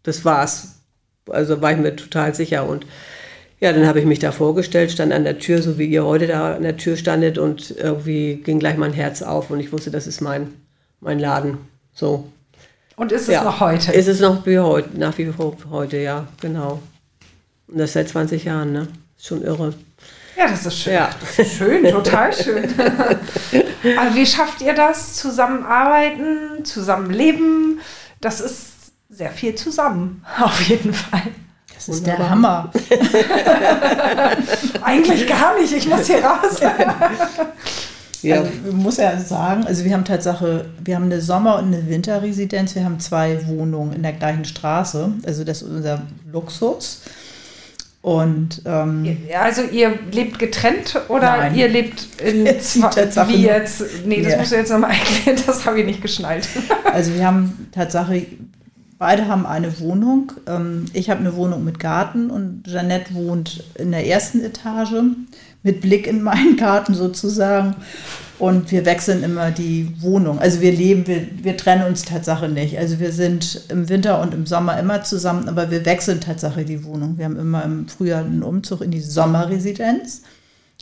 [0.02, 0.77] das war's.
[1.30, 2.68] Also war ich mir total sicher.
[2.68, 2.86] Und
[3.60, 6.28] ja, dann habe ich mich da vorgestellt, stand an der Tür, so wie ihr heute
[6.28, 9.90] da an der Tür standet und irgendwie ging gleich mein Herz auf und ich wusste,
[9.90, 10.54] das ist mein,
[11.00, 11.58] mein Laden.
[11.94, 12.32] So.
[12.96, 13.44] Und ist es ja.
[13.44, 13.92] noch heute?
[13.92, 16.82] Ist es noch wie heute, nach wie vor heute, ja, genau.
[17.68, 18.88] Und das seit 20 Jahren, ne?
[19.20, 19.74] Schon irre.
[20.38, 20.94] Ja, das ist schön.
[20.94, 21.10] Ja.
[21.20, 22.63] Das ist schön, total schön.
[23.98, 25.16] Aber wie schafft ihr das?
[25.16, 27.80] Zusammenarbeiten, zusammenleben?
[28.22, 28.77] Das ist
[29.10, 31.24] sehr viel zusammen, auf jeden Fall.
[31.74, 32.17] Das ist Wunderbar.
[32.17, 32.72] der Hammer.
[34.82, 36.60] Eigentlich gar nicht, ich muss hier raus.
[38.22, 38.39] Ja.
[38.39, 41.88] Also, ich muss ja sagen, also wir haben Tatsache, wir haben eine Sommer- und eine
[41.88, 45.13] Winterresidenz, wir haben zwei Wohnungen in der gleichen Straße.
[45.26, 47.02] Also das ist unser Luxus.
[48.02, 51.56] Und ähm, also ihr lebt getrennt oder nein.
[51.56, 53.84] ihr lebt in zwei, wie jetzt?
[54.06, 54.38] Nee, das ja.
[54.39, 56.48] musst du jetzt nochmal erklären, das habe ich nicht geschnallt.
[56.86, 58.26] Also wir haben Tatsache,
[58.97, 60.33] beide haben eine Wohnung.
[60.47, 65.03] Ähm, ich habe eine Wohnung mit Garten und Jeannette wohnt in der ersten Etage
[65.63, 67.75] mit Blick in meinen Garten sozusagen.
[68.39, 70.38] Und wir wechseln immer die Wohnung.
[70.38, 72.77] Also wir leben, wir, wir trennen uns Tatsache nicht.
[72.77, 76.83] Also wir sind im Winter und im Sommer immer zusammen, aber wir wechseln Tatsache die
[76.83, 77.17] Wohnung.
[77.17, 80.21] Wir haben immer im Frühjahr einen Umzug in die Sommerresidenz.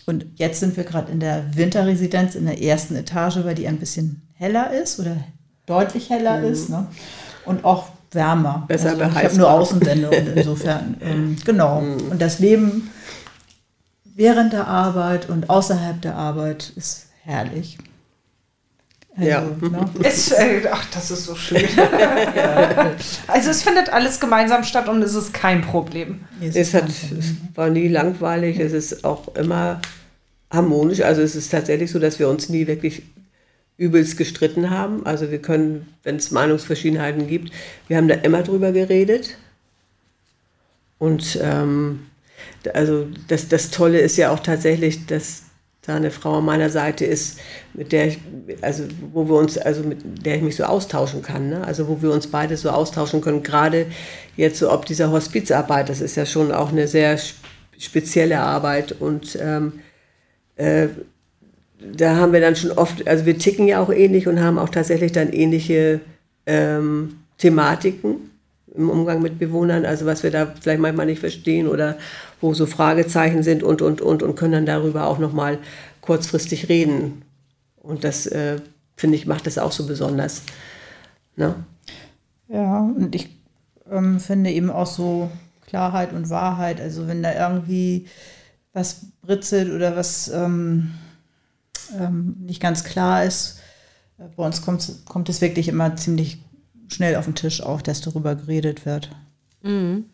[0.05, 3.79] Und jetzt sind wir gerade in der Winterresidenz in der ersten Etage, weil die ein
[3.79, 5.15] bisschen heller ist oder
[5.65, 6.45] deutlich heller mhm.
[6.45, 6.69] ist.
[6.69, 6.87] Ne?
[7.45, 8.65] Und auch wärmer.
[8.67, 10.97] Besser also ich habe nur Außenwände und insofern.
[11.01, 11.81] Ähm, genau.
[11.81, 12.11] Mhm.
[12.11, 12.89] Und das Leben
[14.15, 17.77] während der Arbeit und außerhalb der Arbeit ist herrlich.
[19.17, 19.41] Also, ja.
[19.41, 19.89] Ne?
[20.03, 21.63] Es, äh, ach, das ist so schön.
[23.27, 26.21] also es findet alles gemeinsam statt und es ist kein Problem.
[26.41, 29.81] Es, hat, es war nie langweilig, es ist auch immer
[30.51, 31.01] harmonisch.
[31.01, 33.03] Also es ist tatsächlich so, dass wir uns nie wirklich
[33.77, 35.05] übelst gestritten haben.
[35.05, 37.51] Also wir können, wenn es Meinungsverschiedenheiten gibt,
[37.87, 39.37] wir haben da immer drüber geredet.
[40.97, 42.07] Und ähm,
[42.73, 45.43] also das, das Tolle ist ja auch tatsächlich, dass
[45.81, 47.39] da eine Frau an meiner Seite ist,
[47.73, 48.19] mit der ich,
[48.61, 51.63] also wo wir uns, also mit der ich mich so austauschen kann, ne?
[51.63, 53.85] also wo wir uns beide so austauschen können, gerade
[54.35, 57.19] jetzt so ob dieser Hospizarbeit, das ist ja schon auch eine sehr
[57.77, 59.79] spezielle Arbeit und ähm,
[60.55, 60.87] äh,
[61.93, 64.69] da haben wir dann schon oft, also wir ticken ja auch ähnlich und haben auch
[64.69, 66.01] tatsächlich dann ähnliche
[66.45, 68.31] ähm, Thematiken
[68.75, 71.97] im Umgang mit Bewohnern, also was wir da vielleicht manchmal nicht verstehen oder
[72.41, 75.59] wo so Fragezeichen sind und, und, und, und können dann darüber auch nochmal
[76.01, 77.23] kurzfristig reden.
[77.81, 78.57] Und das, äh,
[78.97, 80.43] finde ich, macht das auch so besonders.
[81.35, 81.55] Ne?
[82.49, 83.29] Ja, und ich
[83.89, 85.29] ähm, finde eben auch so
[85.67, 88.07] Klarheit und Wahrheit, also wenn da irgendwie
[88.73, 90.91] was britzelt oder was ähm,
[91.99, 93.59] ähm, nicht ganz klar ist,
[94.17, 96.39] äh, bei uns kommt, kommt es wirklich immer ziemlich
[96.87, 99.09] schnell auf den Tisch auch, dass darüber geredet wird.
[99.61, 100.05] Mhm.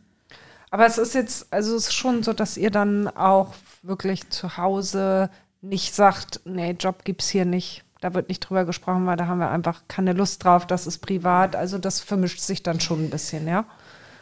[0.69, 3.53] Aber es ist jetzt, also es ist schon so, dass ihr dann auch
[3.83, 5.29] wirklich zu Hause
[5.61, 7.83] nicht sagt, nee, Job gibt es hier nicht.
[7.99, 10.99] Da wird nicht drüber gesprochen, weil da haben wir einfach keine Lust drauf, das ist
[10.99, 11.55] privat.
[11.55, 13.65] Also das vermischt sich dann schon ein bisschen, ja.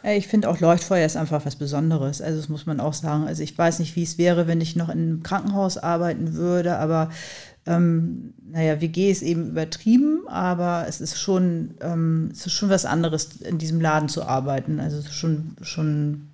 [0.02, 2.22] Ich finde auch Leuchtfeuer ist einfach was Besonderes.
[2.22, 3.26] Also das muss man auch sagen.
[3.26, 6.78] Also ich weiß nicht, wie es wäre, wenn ich noch in einem Krankenhaus arbeiten würde,
[6.78, 7.10] aber
[7.66, 12.86] ähm, naja, WG ist eben übertrieben, aber es ist schon, ähm, es ist schon was
[12.86, 14.80] anderes, in diesem Laden zu arbeiten.
[14.80, 16.30] Also es ist schon, schon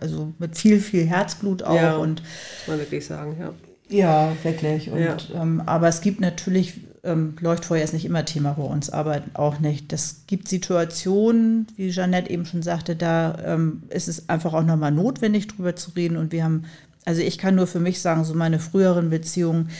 [0.00, 1.74] also mit viel, viel Herzblut auch.
[1.76, 3.52] Ja, und muss man wirklich sagen, ja.
[3.90, 4.90] Ja, wirklich.
[4.90, 5.16] Und, Ja.
[5.34, 9.58] ähm, aber es gibt natürlich, ähm, Leuchtfeuer ist nicht immer Thema bei uns, aber auch
[9.58, 9.92] nicht.
[9.92, 14.92] Das gibt Situationen, wie Jeanette eben schon sagte, da ähm, ist es einfach auch nochmal
[14.92, 16.16] notwendig, drüber zu reden.
[16.16, 16.64] Und wir haben,
[17.04, 19.70] also ich kann nur für mich sagen, so meine früheren Beziehungen,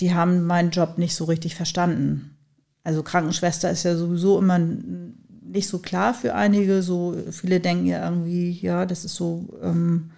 [0.00, 2.36] die haben meinen Job nicht so richtig verstanden.
[2.84, 6.82] Also Krankenschwester ist ja sowieso immer nicht so klar für einige.
[6.82, 9.48] So viele denken ja irgendwie, ja, das ist so.
[9.62, 10.11] Ähm,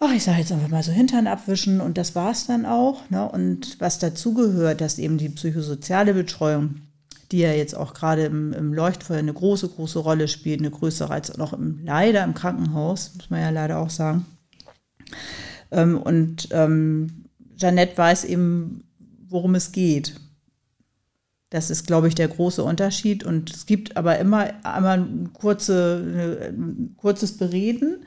[0.00, 3.08] ach, ich sage jetzt einfach mal so Hintern abwischen und das war es dann auch.
[3.10, 3.30] Ne?
[3.30, 6.76] Und was dazugehört, dass eben die psychosoziale Betreuung,
[7.30, 11.12] die ja jetzt auch gerade im, im Leuchtfeuer eine große, große Rolle spielt, eine größere
[11.12, 14.24] als noch im, leider im Krankenhaus, muss man ja leider auch sagen.
[15.70, 18.84] Ähm, und ähm, Jeanette weiß eben,
[19.28, 20.16] worum es geht.
[21.50, 23.22] Das ist, glaube ich, der große Unterschied.
[23.22, 28.06] Und es gibt aber immer einmal ein, kurze, ein kurzes Bereden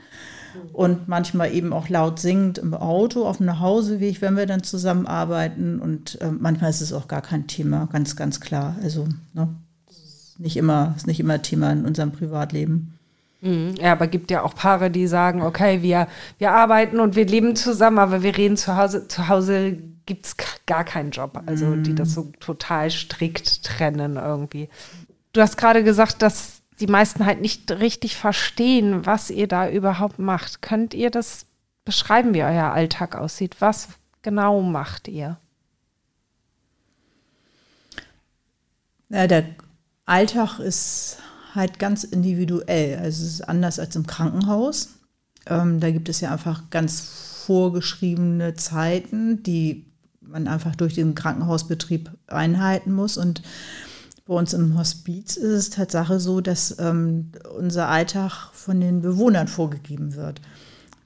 [0.72, 5.80] und manchmal eben auch laut singend im Auto auf dem Nachhauseweg, wenn wir dann zusammenarbeiten.
[5.80, 8.76] Und äh, manchmal ist es auch gar kein Thema, ganz, ganz klar.
[8.82, 9.50] Also ne,
[9.90, 12.98] ist nicht immer, ist nicht immer Thema in unserem Privatleben.
[13.42, 13.76] Mhm.
[13.80, 17.56] Ja, aber gibt ja auch Paare, die sagen, okay, wir, wir arbeiten und wir leben
[17.56, 20.36] zusammen, aber wir reden zu Hause, zu Hause gibt es
[20.66, 21.42] gar keinen Job.
[21.46, 24.70] Also die das so total strikt trennen irgendwie.
[25.34, 30.20] Du hast gerade gesagt, dass die meisten halt nicht richtig verstehen, was ihr da überhaupt
[30.20, 30.62] macht.
[30.62, 31.46] Könnt ihr das
[31.86, 33.58] beschreiben, wie euer Alltag aussieht?
[33.60, 33.90] Was
[34.22, 35.38] genau macht ihr?
[39.10, 39.46] Ja, der
[40.06, 41.18] Alltag ist
[41.54, 42.98] halt ganz individuell.
[42.98, 44.90] Also es ist anders als im Krankenhaus.
[45.46, 47.02] Ähm, da gibt es ja einfach ganz
[47.46, 49.86] vorgeschriebene Zeiten, die
[50.22, 53.18] man einfach durch den Krankenhausbetrieb einhalten muss.
[53.18, 53.44] Und
[54.26, 59.48] bei uns im Hospiz ist es Tatsache so, dass ähm, unser Alltag von den Bewohnern
[59.48, 60.42] vorgegeben wird.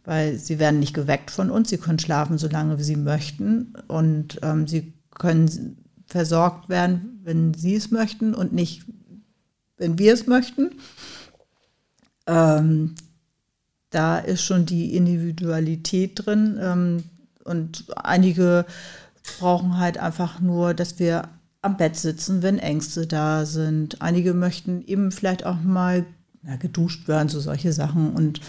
[0.03, 3.73] Weil sie werden nicht geweckt von uns, sie können schlafen, solange sie möchten.
[3.87, 8.85] Und ähm, sie können versorgt werden, wenn sie es möchten und nicht,
[9.77, 10.71] wenn wir es möchten.
[12.27, 12.95] Ähm,
[13.89, 16.59] da ist schon die Individualität drin.
[16.61, 17.03] Ähm,
[17.43, 18.65] und einige
[19.39, 21.29] brauchen halt einfach nur, dass wir
[21.61, 24.01] am Bett sitzen, wenn Ängste da sind.
[24.01, 26.05] Einige möchten eben vielleicht auch mal
[26.43, 28.11] ja, geduscht werden, so solche Sachen.
[28.13, 28.41] Und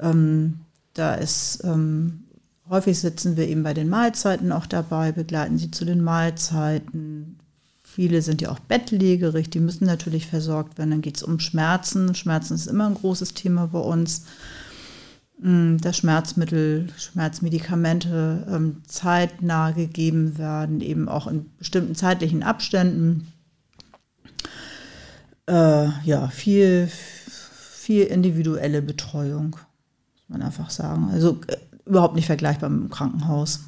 [0.00, 0.60] ähm,
[0.94, 2.24] da ist ähm,
[2.68, 7.38] häufig sitzen wir eben bei den Mahlzeiten auch dabei, begleiten sie zu den Mahlzeiten.
[7.82, 10.90] Viele sind ja auch bettlägerig, die müssen natürlich versorgt werden.
[10.90, 12.14] Dann geht es um Schmerzen.
[12.14, 14.26] Schmerzen ist immer ein großes Thema bei uns.
[15.42, 23.32] Dass Schmerzmittel, Schmerzmedikamente ähm, zeitnah gegeben werden, eben auch in bestimmten zeitlichen Abständen.
[25.48, 31.08] Äh, ja, viel, viel individuelle Betreuung, muss man einfach sagen.
[31.10, 33.60] Also äh, überhaupt nicht vergleichbar mit dem Krankenhaus.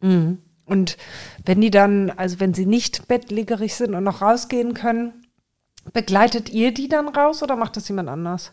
[0.00, 0.38] Mhm.
[0.64, 0.96] Und
[1.44, 5.12] wenn die dann, also wenn sie nicht bettlägerig sind und noch rausgehen können,
[5.92, 8.52] begleitet ihr die dann raus oder macht das jemand anders?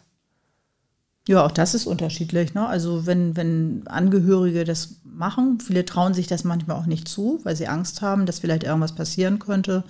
[1.27, 2.53] Ja, auch das ist unterschiedlich.
[2.53, 2.65] Ne?
[2.65, 7.55] Also wenn, wenn Angehörige das machen, viele trauen sich das manchmal auch nicht zu, weil
[7.55, 9.83] sie Angst haben, dass vielleicht irgendwas passieren könnte.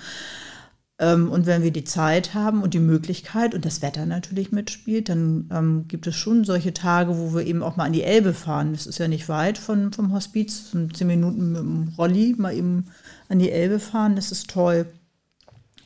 [1.00, 5.10] Ähm, und wenn wir die Zeit haben und die Möglichkeit und das Wetter natürlich mitspielt,
[5.10, 8.34] dann ähm, gibt es schon solche Tage, wo wir eben auch mal an die Elbe
[8.34, 8.74] fahren.
[8.74, 12.86] Das ist ja nicht weit von, vom Hospiz, zehn Minuten mit dem Rolli mal eben
[13.30, 14.86] an die Elbe fahren, das ist toll.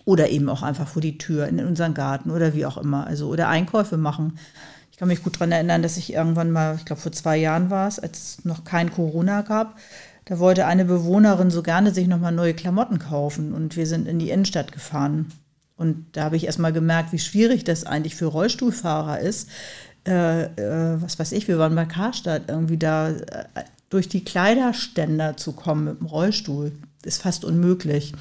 [0.03, 3.07] Oder eben auch einfach vor die Tür in unseren Garten oder wie auch immer.
[3.07, 4.37] Also oder Einkäufe machen.
[4.95, 7.69] Ich kann mich gut daran erinnern, dass ich irgendwann mal, ich glaube vor zwei Jahren
[7.69, 9.77] war es, als es noch kein Corona gab,
[10.23, 14.19] da wollte eine Bewohnerin so gerne sich nochmal neue Klamotten kaufen und wir sind in
[14.19, 15.33] die Innenstadt gefahren.
[15.75, 19.49] Und da habe ich erst mal gemerkt, wie schwierig das eigentlich für Rollstuhlfahrer ist.
[20.07, 23.19] Äh, äh, was weiß ich, wir waren bei Karstadt, irgendwie da äh,
[23.89, 26.71] durch die Kleiderständer zu kommen mit dem Rollstuhl.
[27.03, 28.13] Ist fast unmöglich.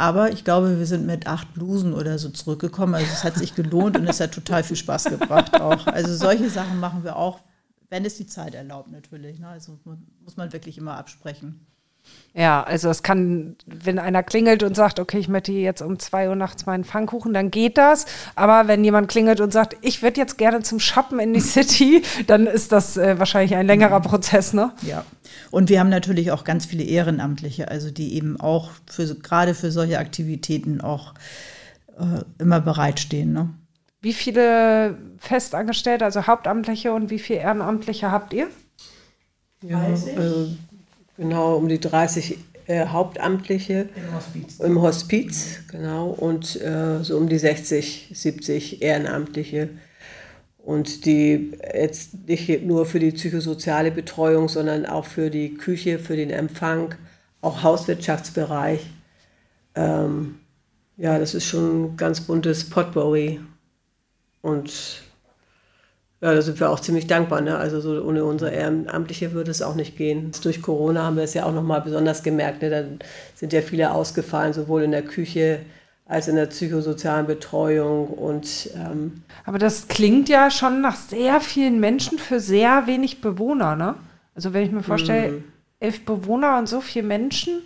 [0.00, 2.94] Aber ich glaube, wir sind mit acht Blusen oder so zurückgekommen.
[2.94, 5.86] Also es hat sich gelohnt und es hat total viel Spaß gebracht auch.
[5.86, 7.38] Also solche Sachen machen wir auch,
[7.90, 9.38] wenn es die Zeit erlaubt natürlich.
[9.40, 9.48] Ne?
[9.48, 9.78] Also
[10.24, 11.66] muss man wirklich immer absprechen.
[12.32, 16.28] Ja, also es kann, wenn einer klingelt und sagt, okay, ich möchte jetzt um zwei
[16.28, 18.06] Uhr nachts meinen Pfannkuchen, dann geht das.
[18.36, 22.02] Aber wenn jemand klingelt und sagt, ich würde jetzt gerne zum Shoppen in die City,
[22.28, 24.72] dann ist das äh, wahrscheinlich ein längerer Prozess, ne?
[24.82, 25.04] Ja.
[25.50, 29.72] Und wir haben natürlich auch ganz viele Ehrenamtliche, also die eben auch für, gerade für
[29.72, 31.14] solche Aktivitäten auch
[31.98, 33.32] äh, immer bereitstehen.
[33.32, 33.50] Ne?
[34.00, 38.48] Wie viele Festangestellte, also Hauptamtliche und wie viele Ehrenamtliche habt ihr?
[39.62, 40.46] Ja, äh,
[41.20, 44.60] genau um die 30 äh, Hauptamtliche Im Hospiz.
[44.60, 49.68] im Hospiz, genau, und äh, so um die 60, 70 Ehrenamtliche.
[50.58, 56.16] Und die jetzt nicht nur für die psychosoziale Betreuung, sondern auch für die Küche, für
[56.16, 56.94] den Empfang,
[57.40, 58.80] auch Hauswirtschaftsbereich.
[59.74, 60.36] Ähm,
[60.96, 63.40] ja, das ist schon ein ganz buntes Potpourri.
[64.42, 65.02] Und
[66.20, 67.40] ja, da sind wir auch ziemlich dankbar.
[67.40, 67.56] Ne?
[67.56, 70.32] Also so ohne unsere Ehrenamtliche würde es auch nicht gehen.
[70.42, 72.62] Durch Corona haben wir es ja auch nochmal besonders gemerkt.
[72.62, 72.70] Ne?
[72.70, 72.98] Dann
[73.34, 75.60] sind ja viele ausgefallen, sowohl in der Küche
[76.06, 78.08] als in der psychosozialen Betreuung.
[78.08, 83.76] Und, ähm, Aber das klingt ja schon nach sehr vielen Menschen für sehr wenig Bewohner.
[83.76, 83.94] Ne?
[84.34, 85.44] Also wenn ich mir vorstelle, Mhm.
[85.78, 87.62] elf Bewohner und so viele Menschen,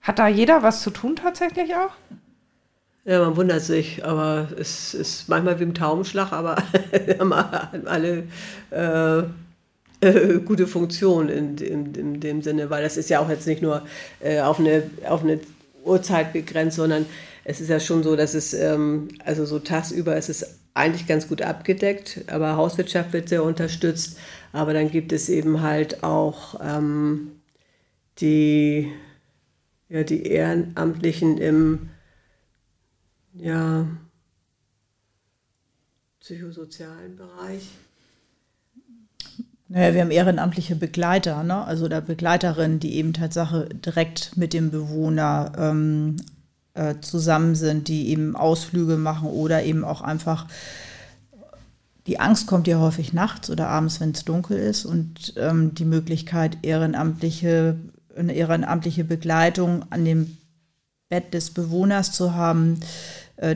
[0.00, 1.90] hat da jeder was zu tun tatsächlich auch?
[3.04, 6.56] Ja, man wundert sich, aber es ist manchmal wie im Taubenschlag, aber
[7.18, 8.24] haben alle
[8.70, 9.22] äh,
[10.00, 13.62] äh, gute Funktion in, in, in dem Sinne, weil das ist ja auch jetzt nicht
[13.62, 13.82] nur
[14.20, 15.40] äh, auf, eine, auf eine
[15.84, 17.06] Uhrzeit begrenzt, sondern
[17.44, 21.28] es ist ja schon so, dass es, ähm, also so tagsüber ist es eigentlich ganz
[21.28, 24.16] gut abgedeckt, aber Hauswirtschaft wird sehr unterstützt.
[24.52, 27.32] Aber dann gibt es eben halt auch ähm,
[28.18, 28.92] die,
[29.88, 31.90] ja, die Ehrenamtlichen im
[33.34, 33.86] ja,
[36.20, 37.68] psychosozialen Bereich.
[39.68, 41.64] Naja, wir haben ehrenamtliche Begleiter, ne?
[41.64, 46.16] also oder Begleiterinnen, die eben Tatsache direkt mit dem Bewohner ähm,
[46.74, 50.46] äh, zusammen sind, die eben Ausflüge machen oder eben auch einfach,
[52.06, 55.86] die Angst kommt ja häufig nachts oder abends, wenn es dunkel ist und ähm, die
[55.86, 57.76] Möglichkeit, ehrenamtliche,
[58.14, 60.36] eine ehrenamtliche Begleitung an dem
[61.08, 62.80] Bett des Bewohners zu haben,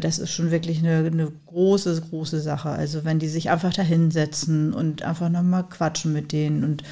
[0.01, 2.71] das ist schon wirklich eine, eine große, große Sache.
[2.71, 6.83] Also wenn die sich einfach da hinsetzen und einfach nochmal quatschen mit denen und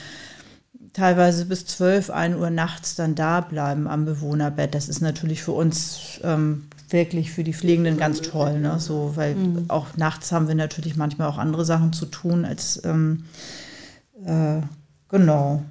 [0.93, 5.53] teilweise bis 12, 1 Uhr nachts dann da bleiben am Bewohnerbett, das ist natürlich für
[5.53, 8.61] uns ähm, wirklich für die Pflegenden ganz toll.
[8.61, 8.79] Ne?
[8.79, 9.37] So, weil
[9.69, 13.25] auch nachts haben wir natürlich manchmal auch andere Sachen zu tun als ähm,
[14.25, 14.61] äh,
[15.09, 15.65] genau.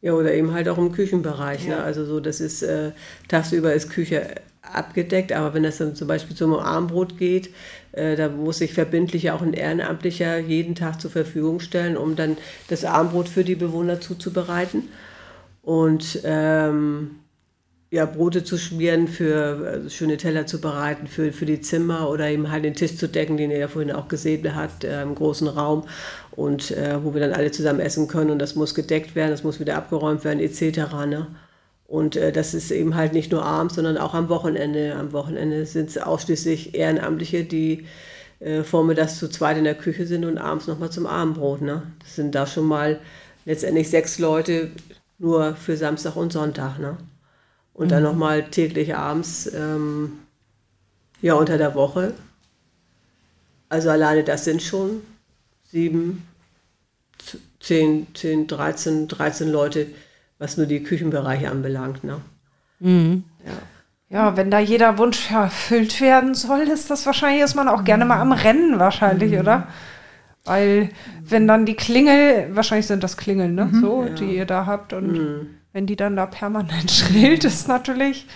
[0.00, 1.68] Ja, oder eben halt auch im Küchenbereich.
[1.68, 1.80] Ne?
[1.82, 2.92] Also so, das ist äh,
[3.28, 4.34] tagsüber ist Küche
[4.74, 7.50] abgedeckt, aber wenn das dann zum Beispiel zum Armbrot geht,
[7.92, 12.36] äh, da muss sich verbindlich auch ein Ehrenamtlicher jeden Tag zur Verfügung stellen, um dann
[12.68, 14.88] das Armbrot für die Bewohner zuzubereiten.
[15.62, 17.22] Und ähm,
[17.92, 22.26] ja, Brote zu schmieren, für also schöne Teller zu bereiten, für, für die Zimmer oder
[22.30, 25.14] eben halt den Tisch zu decken, den ihr ja vorhin auch gesehen habt, äh, im
[25.14, 25.84] großen Raum
[26.30, 29.44] und äh, wo wir dann alle zusammen essen können und das muss gedeckt werden, das
[29.44, 30.78] muss wieder abgeräumt werden etc.
[31.06, 31.26] Ne?
[31.86, 34.94] Und äh, das ist eben halt nicht nur abends, sondern auch am Wochenende.
[34.96, 37.86] Am Wochenende sind es ausschließlich Ehrenamtliche, die
[38.40, 41.60] äh, vormittags zu zweit in der Küche sind und abends nochmal zum Abendbrot.
[41.60, 41.82] Ne?
[42.00, 42.98] Das sind da schon mal
[43.44, 44.70] letztendlich sechs Leute
[45.18, 46.78] nur für Samstag und Sonntag.
[46.78, 46.96] Ne?
[47.74, 50.18] Und dann nochmal täglich abends, ähm,
[51.20, 52.14] ja, unter der Woche.
[53.68, 55.02] Also alleine das sind schon
[55.70, 56.26] sieben,
[57.60, 59.86] zehn, zehn, 13, 13 Leute,
[60.42, 62.02] was nur die Küchenbereiche anbelangt.
[62.02, 62.20] Ne?
[63.46, 63.52] Ja.
[64.10, 68.04] Ja, wenn da jeder Wunsch erfüllt werden soll, ist das wahrscheinlich, ist man auch gerne
[68.04, 69.68] mal am Rennen wahrscheinlich, oder?
[70.44, 70.90] Weil
[71.22, 73.70] wenn dann die Klingel, wahrscheinlich sind das Klingeln, ne?
[73.80, 78.26] So, die ihr da habt und wenn die dann da permanent schrillt, ist natürlich.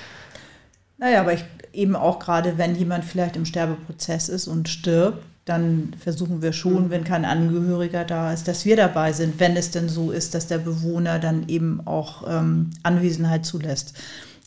[0.97, 1.45] Naja, aber ich,
[1.75, 6.91] eben auch gerade, wenn jemand vielleicht im Sterbeprozess ist und stirbt, dann versuchen wir schon,
[6.91, 10.49] wenn kein Angehöriger da ist, dass wir dabei sind, wenn es denn so ist, dass
[10.49, 13.95] der Bewohner dann eben auch ähm, Anwesenheit zulässt.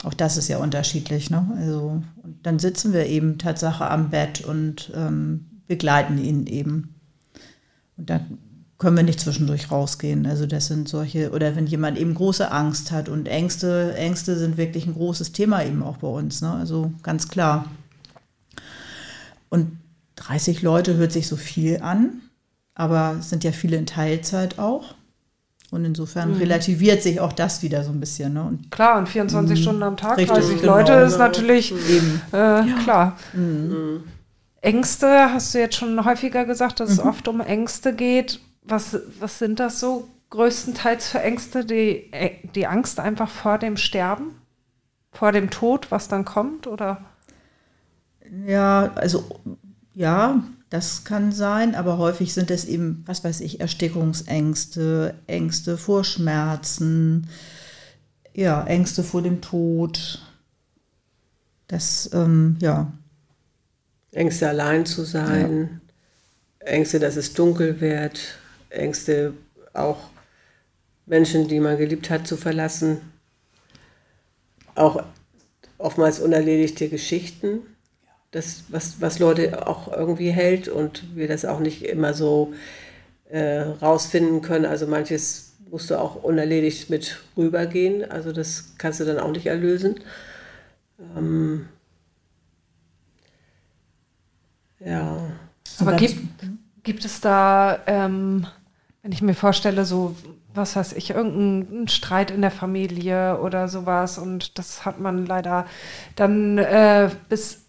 [0.03, 1.29] Auch das ist ja unterschiedlich.
[1.29, 1.47] Ne?
[1.57, 2.03] Also,
[2.43, 6.95] dann sitzen wir eben Tatsache am Bett und ähm, begleiten ihn eben.
[7.95, 8.37] Und dann
[8.77, 10.25] können wir nicht zwischendurch rausgehen.
[10.25, 14.57] Also das sind solche, oder wenn jemand eben große Angst hat und Ängste, Ängste sind
[14.57, 16.41] wirklich ein großes Thema eben auch bei uns.
[16.41, 16.51] Ne?
[16.51, 17.69] Also ganz klar.
[19.49, 19.78] Und
[20.19, 22.21] 30 Leute hört sich so viel an,
[22.75, 24.95] aber es sind ja viele in Teilzeit auch.
[25.71, 28.33] Und insofern relativiert sich auch das wieder so ein bisschen.
[28.33, 28.43] Ne?
[28.43, 31.25] Und Klar, und 24 Stunden am Tag, Richtig, 30 genau, Leute ist genau.
[31.25, 32.21] natürlich eben.
[32.31, 33.17] äh, klar.
[34.61, 38.39] Ängste, hast du jetzt schon häufiger gesagt, dass es oft um Ängste geht.
[38.63, 41.63] Was, was sind das so größtenteils für Ängste?
[41.63, 44.41] Die, äh, die Angst einfach vor dem Sterben?
[45.11, 46.65] Vor dem Tod, was dann kommt?
[46.65, 47.03] Oder?
[48.45, 49.23] Ja, also
[49.99, 56.05] ja, das kann sein, aber häufig sind es eben, was weiß ich, Erstickungsängste, Ängste vor
[56.05, 57.27] Schmerzen,
[58.33, 60.25] ja, Ängste vor dem Tod.
[61.67, 62.93] Das, ähm, ja,
[64.13, 65.81] Ängste allein zu sein,
[66.59, 68.21] Ängste, dass es dunkel wird,
[68.69, 69.33] Ängste
[69.73, 69.99] auch
[71.05, 73.01] Menschen, die man geliebt hat, zu verlassen.
[74.75, 75.03] auch
[75.77, 77.63] oftmals unerledigte Geschichten,
[78.31, 82.53] das, was, was Leute auch irgendwie hält und wir das auch nicht immer so
[83.29, 84.65] äh, rausfinden können.
[84.65, 89.45] Also manches musst du auch unerledigt mit rübergehen, also das kannst du dann auch nicht
[89.45, 89.99] erlösen.
[91.15, 91.67] Ähm,
[94.79, 95.17] ja.
[95.79, 96.17] Aber gibt,
[96.83, 98.47] gibt es da, ähm,
[99.01, 100.15] wenn ich mir vorstelle, so,
[100.53, 105.65] was weiß ich, irgendeinen Streit in der Familie oder sowas und das hat man leider
[106.15, 107.68] dann äh, bis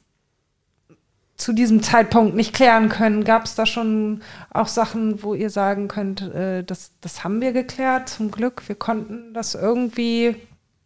[1.41, 3.25] zu diesem Zeitpunkt nicht klären können.
[3.25, 4.21] Gab es da schon
[4.51, 8.63] auch Sachen, wo ihr sagen könnt, äh, das, das haben wir geklärt, zum Glück.
[8.69, 10.37] Wir konnten das irgendwie,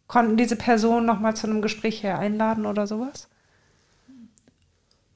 [0.07, 3.27] konnten diese Person nochmal zu einem Gespräch hier einladen oder sowas?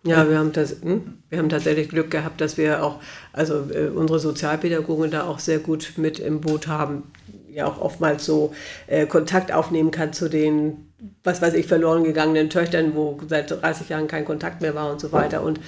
[0.03, 1.19] Ja, wir haben, das, hm?
[1.29, 3.01] wir haben tatsächlich Glück gehabt, dass wir auch,
[3.33, 7.03] also äh, unsere Sozialpädagogen da auch sehr gut mit im Boot haben,
[7.49, 8.53] ja auch oftmals so
[8.87, 10.88] äh, Kontakt aufnehmen kann zu den,
[11.23, 14.99] was weiß ich, verloren gegangenen Töchtern, wo seit 30 Jahren kein Kontakt mehr war und
[14.99, 15.59] so weiter und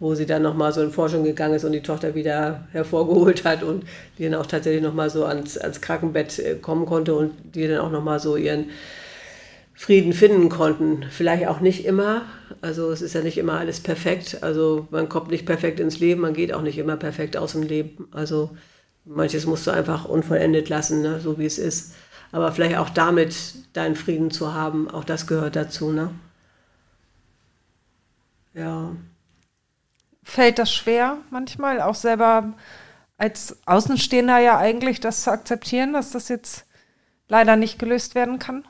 [0.00, 3.62] wo sie dann nochmal so in Forschung gegangen ist und die Tochter wieder hervorgeholt hat
[3.62, 3.84] und
[4.16, 7.78] die dann auch tatsächlich nochmal so ans, ans Krankenbett äh, kommen konnte und die dann
[7.78, 8.66] auch nochmal so ihren
[9.74, 11.04] Frieden finden konnten.
[11.10, 12.22] Vielleicht auch nicht immer.
[12.62, 14.38] Also es ist ja nicht immer alles perfekt.
[14.42, 17.62] Also man kommt nicht perfekt ins Leben, man geht auch nicht immer perfekt aus dem
[17.62, 18.08] Leben.
[18.10, 18.50] Also
[19.04, 21.20] manches musst du einfach unvollendet lassen, ne?
[21.20, 21.94] so wie es ist.
[22.32, 25.92] Aber vielleicht auch damit deinen Frieden zu haben, auch das gehört dazu.
[25.92, 26.10] Ne?
[28.54, 28.90] Ja.
[30.22, 32.52] Fällt das schwer manchmal, auch selber
[33.16, 36.66] als Außenstehender ja eigentlich das zu akzeptieren, dass das jetzt
[37.28, 38.66] leider nicht gelöst werden kann?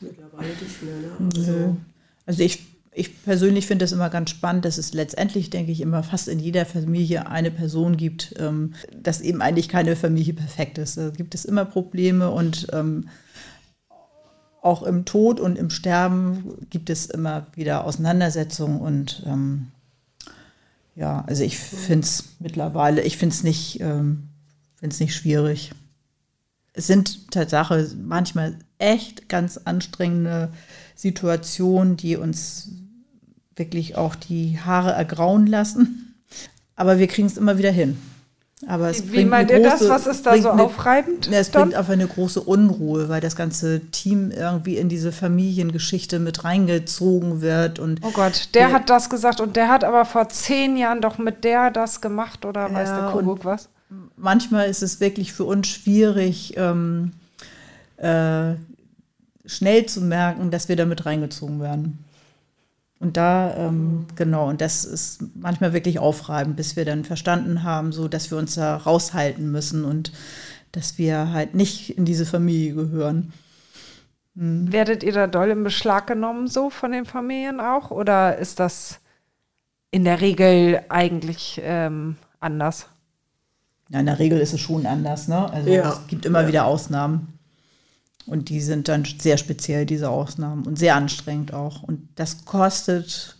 [0.00, 1.30] Mittlerweile nicht mehr, ne?
[1.34, 1.76] Also,
[2.26, 6.02] also ich, ich persönlich finde das immer ganz spannend, dass es letztendlich, denke ich, immer
[6.02, 10.96] fast in jeder Familie eine Person gibt, ähm, dass eben eigentlich keine Familie perfekt ist.
[10.96, 13.08] Da gibt es immer Probleme und ähm,
[14.62, 19.66] auch im Tod und im Sterben gibt es immer wieder Auseinandersetzungen und ähm,
[20.94, 24.30] ja, also ich finde es mittlerweile, ich finde es nicht, ähm,
[24.80, 25.72] nicht schwierig.
[26.72, 30.50] Es sind Tatsache manchmal echt ganz anstrengende
[30.94, 32.70] Situationen, die uns
[33.56, 36.14] wirklich auch die Haare ergrauen lassen.
[36.76, 37.98] Aber wir kriegen es immer wieder hin.
[38.66, 39.86] Aber es Wie meint ihr das?
[39.88, 41.28] Was ist da so eine, aufreibend?
[41.30, 41.62] Es dann?
[41.62, 47.42] bringt einfach eine große Unruhe, weil das ganze Team irgendwie in diese Familiengeschichte mit reingezogen
[47.42, 47.78] wird.
[47.78, 51.02] Und oh Gott, der, der hat das gesagt und der hat aber vor zehn Jahren
[51.02, 53.68] doch mit der das gemacht oder ja, weiß der Kuckuck was?
[54.16, 57.12] Manchmal ist es wirklich für uns schwierig, ähm,
[57.98, 58.54] äh,
[59.44, 62.05] schnell zu merken, dass wir damit reingezogen werden.
[62.98, 67.92] Und da, ähm, genau, und das ist manchmal wirklich aufreibend, bis wir dann verstanden haben,
[67.92, 70.12] so dass wir uns da raushalten müssen und
[70.72, 73.32] dass wir halt nicht in diese Familie gehören.
[74.36, 74.72] Hm.
[74.72, 77.90] Werdet ihr da doll in Beschlag genommen, so von den Familien auch?
[77.90, 79.00] Oder ist das
[79.90, 82.88] in der Regel eigentlich ähm, anders?
[83.90, 85.50] Ja, in der Regel ist es schon anders, ne?
[85.50, 85.90] Also ja.
[85.90, 86.48] es gibt immer ja.
[86.48, 87.35] wieder Ausnahmen.
[88.26, 91.82] Und die sind dann sehr speziell, diese Ausnahmen, und sehr anstrengend auch.
[91.82, 93.36] Und das kostet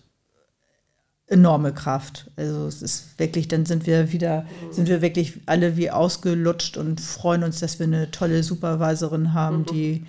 [1.29, 2.31] enorme Kraft.
[2.37, 7.01] Also es ist wirklich, dann sind wir wieder, sind wir wirklich alle wie ausgelutscht und
[7.01, 10.05] freuen uns, dass wir eine tolle Supervisorin haben, die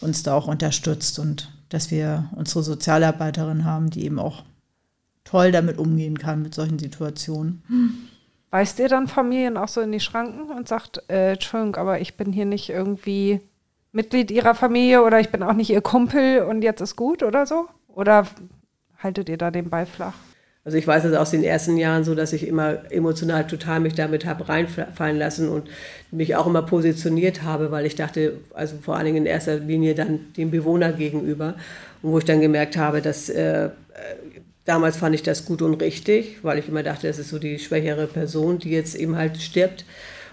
[0.00, 4.44] uns da auch unterstützt und dass wir unsere Sozialarbeiterin haben, die eben auch
[5.24, 7.62] toll damit umgehen kann mit solchen Situationen.
[8.50, 12.16] Weist ihr dann Familien auch so in die Schranken und sagt, äh, Entschuldigung, aber ich
[12.16, 13.40] bin hier nicht irgendwie
[13.92, 17.46] Mitglied ihrer Familie oder ich bin auch nicht ihr Kumpel und jetzt ist gut oder
[17.46, 17.66] so?
[17.88, 18.26] Oder
[18.98, 20.14] haltet ihr da den Ball flach?
[20.64, 23.94] Also ich weiß es aus den ersten Jahren so, dass ich immer emotional total mich
[23.94, 25.68] damit habe reinfallen lassen und
[26.12, 29.96] mich auch immer positioniert habe, weil ich dachte, also vor allen Dingen in erster Linie
[29.96, 31.56] dann dem Bewohner gegenüber
[32.00, 33.70] und wo ich dann gemerkt habe, dass äh,
[34.64, 37.58] damals fand ich das gut und richtig, weil ich immer dachte, das ist so die
[37.58, 39.84] schwächere Person, die jetzt eben halt stirbt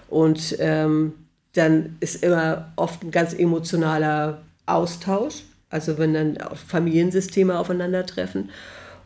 [0.10, 1.14] und ähm,
[1.54, 5.44] dann ist immer oft ein ganz emotionaler Austausch.
[5.70, 6.38] Also wenn dann
[6.68, 8.50] Familiensysteme aufeinandertreffen.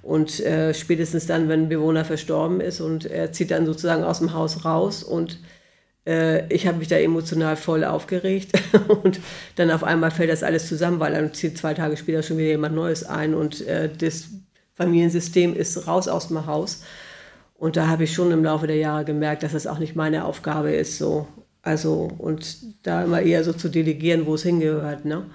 [0.02, 4.20] Und äh, spätestens dann, wenn ein Bewohner verstorben ist und er zieht dann sozusagen aus
[4.20, 5.40] dem Haus raus und
[6.06, 8.52] äh, ich habe mich da emotional voll aufgeregt
[9.04, 9.22] und
[9.56, 12.50] dann auf einmal fällt das alles zusammen, weil dann zieht zwei Tage später schon wieder
[12.50, 14.28] jemand Neues ein und äh, das
[14.76, 16.84] Familiensystem ist raus aus dem Haus.
[17.56, 20.26] Und da habe ich schon im Laufe der Jahre gemerkt, dass das auch nicht meine
[20.26, 21.28] Aufgabe ist so.
[21.64, 25.26] Also, und da immer eher so zu delegieren, wo es hingehört, ne?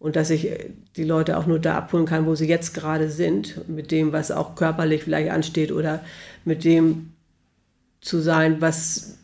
[0.00, 0.48] Und dass ich
[0.96, 4.30] die Leute auch nur da abholen kann, wo sie jetzt gerade sind, mit dem, was
[4.30, 6.04] auch körperlich vielleicht ansteht oder
[6.44, 7.12] mit dem
[8.00, 9.18] zu sein, was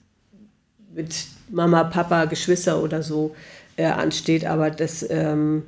[0.93, 3.37] mit Mama, Papa, Geschwister oder so
[3.77, 4.47] äh, ansteht.
[4.47, 5.63] Aber das, ähm,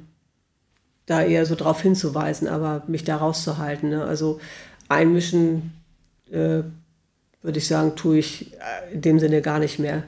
[1.06, 3.90] da eher so drauf hinzuweisen, aber mich da rauszuhalten.
[3.90, 4.04] Ne?
[4.04, 4.40] Also
[4.88, 5.72] einmischen,
[6.30, 6.62] äh,
[7.42, 10.02] würde ich sagen, tue ich äh, in dem Sinne gar nicht mehr.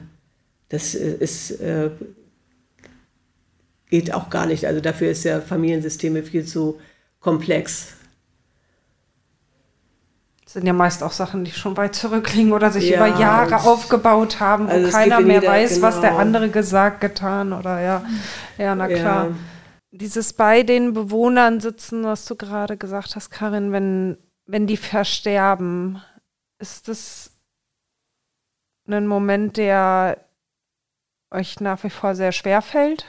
[0.69, 1.89] Das äh, ist, äh,
[3.89, 4.65] geht auch gar nicht.
[4.65, 6.79] Also dafür ist ja Familiensysteme viel zu
[7.19, 7.93] komplex.
[10.43, 13.57] Das sind ja meist auch Sachen, die schon weit zurückliegen oder sich ja, über Jahre
[13.57, 15.87] aufgebaut haben, wo also keiner mehr jeder, weiß, genau.
[15.87, 16.21] was der genau.
[16.21, 18.03] andere gesagt, getan oder ja.
[18.57, 19.27] Ja, na klar.
[19.27, 19.35] Ja.
[19.91, 26.01] Dieses bei den Bewohnern sitzen, was du gerade gesagt hast, Karin, wenn, wenn die versterben,
[26.59, 27.31] ist das
[28.87, 30.17] ein Moment, der
[31.31, 33.05] euch nach wie vor sehr schwer fällt?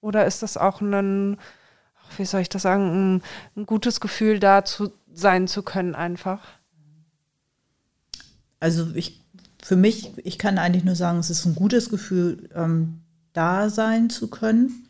[0.00, 1.36] Oder ist das auch ein,
[2.16, 3.22] wie soll ich das sagen, ein,
[3.56, 6.40] ein gutes Gefühl, da zu sein zu können einfach?
[8.60, 9.22] Also ich,
[9.62, 13.00] für mich, ich kann eigentlich nur sagen, es ist ein gutes Gefühl, ähm,
[13.32, 14.88] da sein zu können.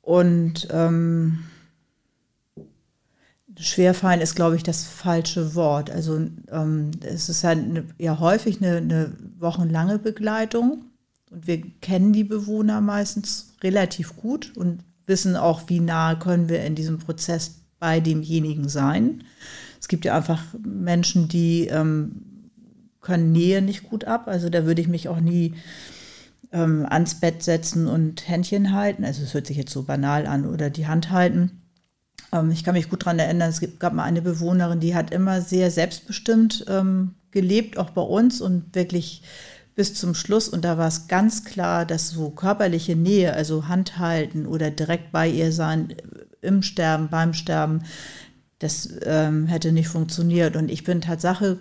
[0.00, 1.44] Und ähm,
[3.58, 5.90] Schwerfallen ist, glaube ich, das falsche Wort.
[5.90, 6.16] Also
[6.50, 10.91] ähm, es ist halt eine, ja häufig eine, eine wochenlange Begleitung
[11.32, 16.64] und wir kennen die Bewohner meistens relativ gut und wissen auch, wie nahe können wir
[16.64, 19.24] in diesem Prozess bei demjenigen sein.
[19.80, 22.22] Es gibt ja einfach Menschen, die ähm,
[23.00, 24.28] können Nähe nicht gut ab.
[24.28, 25.54] Also da würde ich mich auch nie
[26.52, 29.04] ähm, ans Bett setzen und Händchen halten.
[29.04, 31.62] Also es hört sich jetzt so banal an oder die Hand halten.
[32.32, 35.40] Ähm, ich kann mich gut daran erinnern, es gab mal eine Bewohnerin, die hat immer
[35.40, 39.22] sehr selbstbestimmt ähm, gelebt, auch bei uns und wirklich
[39.74, 40.48] bis zum Schluss.
[40.48, 45.12] Und da war es ganz klar, dass so körperliche Nähe, also Hand halten oder direkt
[45.12, 45.94] bei ihr sein,
[46.40, 47.82] im Sterben, beim Sterben,
[48.58, 50.56] das ähm, hätte nicht funktioniert.
[50.56, 51.58] Und ich bin Tatsache,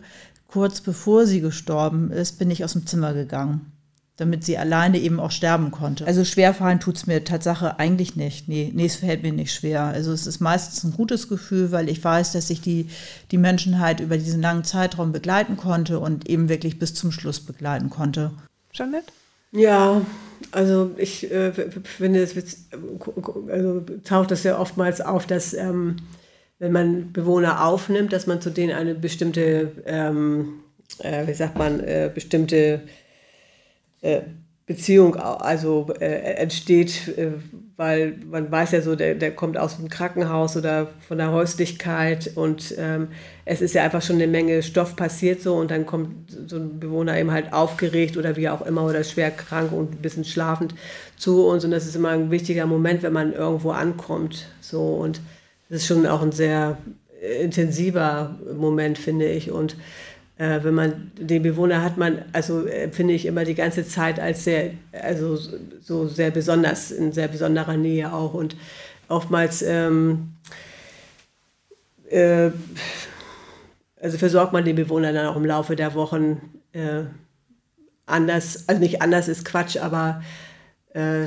[0.47, 3.70] kurz bevor sie gestorben ist, bin ich aus dem Zimmer gegangen
[4.21, 6.05] damit sie alleine eben auch sterben konnte.
[6.05, 8.47] Also schwerfallen tut es mir Tatsache eigentlich nicht.
[8.47, 9.81] Nee, nee, es fällt mir nicht schwer.
[9.81, 12.87] Also es ist meistens ein gutes Gefühl, weil ich weiß, dass ich die,
[13.31, 17.39] die Menschen halt über diesen langen Zeitraum begleiten konnte und eben wirklich bis zum Schluss
[17.39, 18.31] begleiten konnte.
[18.71, 19.11] Jeanette?
[19.51, 20.01] Ja,
[20.51, 22.35] also ich äh, finde, es
[23.49, 25.97] also taucht das ja oftmals auf, dass ähm,
[26.59, 30.59] wenn man Bewohner aufnimmt, dass man zu denen eine bestimmte, ähm,
[30.99, 32.81] äh, wie sagt man, äh, bestimmte
[34.71, 37.31] Beziehung also äh, entsteht, äh,
[37.77, 42.31] weil man weiß ja so, der, der kommt aus dem Krankenhaus oder von der Häuslichkeit
[42.35, 43.09] und ähm,
[43.43, 46.79] es ist ja einfach schon eine Menge Stoff passiert so und dann kommt so ein
[46.79, 50.75] Bewohner eben halt aufgeregt oder wie auch immer oder schwer krank und ein bisschen schlafend
[51.17, 55.21] zu uns und das ist immer ein wichtiger Moment, wenn man irgendwo ankommt so und
[55.69, 56.77] das ist schon auch ein sehr
[57.39, 59.75] intensiver Moment, finde ich und äh,
[60.63, 64.71] wenn man den Bewohner hat, man, also finde ich immer die ganze Zeit als sehr,
[64.91, 65.37] also
[65.81, 68.33] so sehr besonders, in sehr besonderer Nähe auch.
[68.33, 68.55] Und
[69.07, 70.33] oftmals ähm,
[72.09, 72.51] äh,
[74.01, 76.41] also versorgt man den Bewohner dann auch im Laufe der Wochen
[76.73, 77.03] äh,
[78.05, 80.23] anders, also nicht anders ist Quatsch, aber
[80.93, 81.25] äh,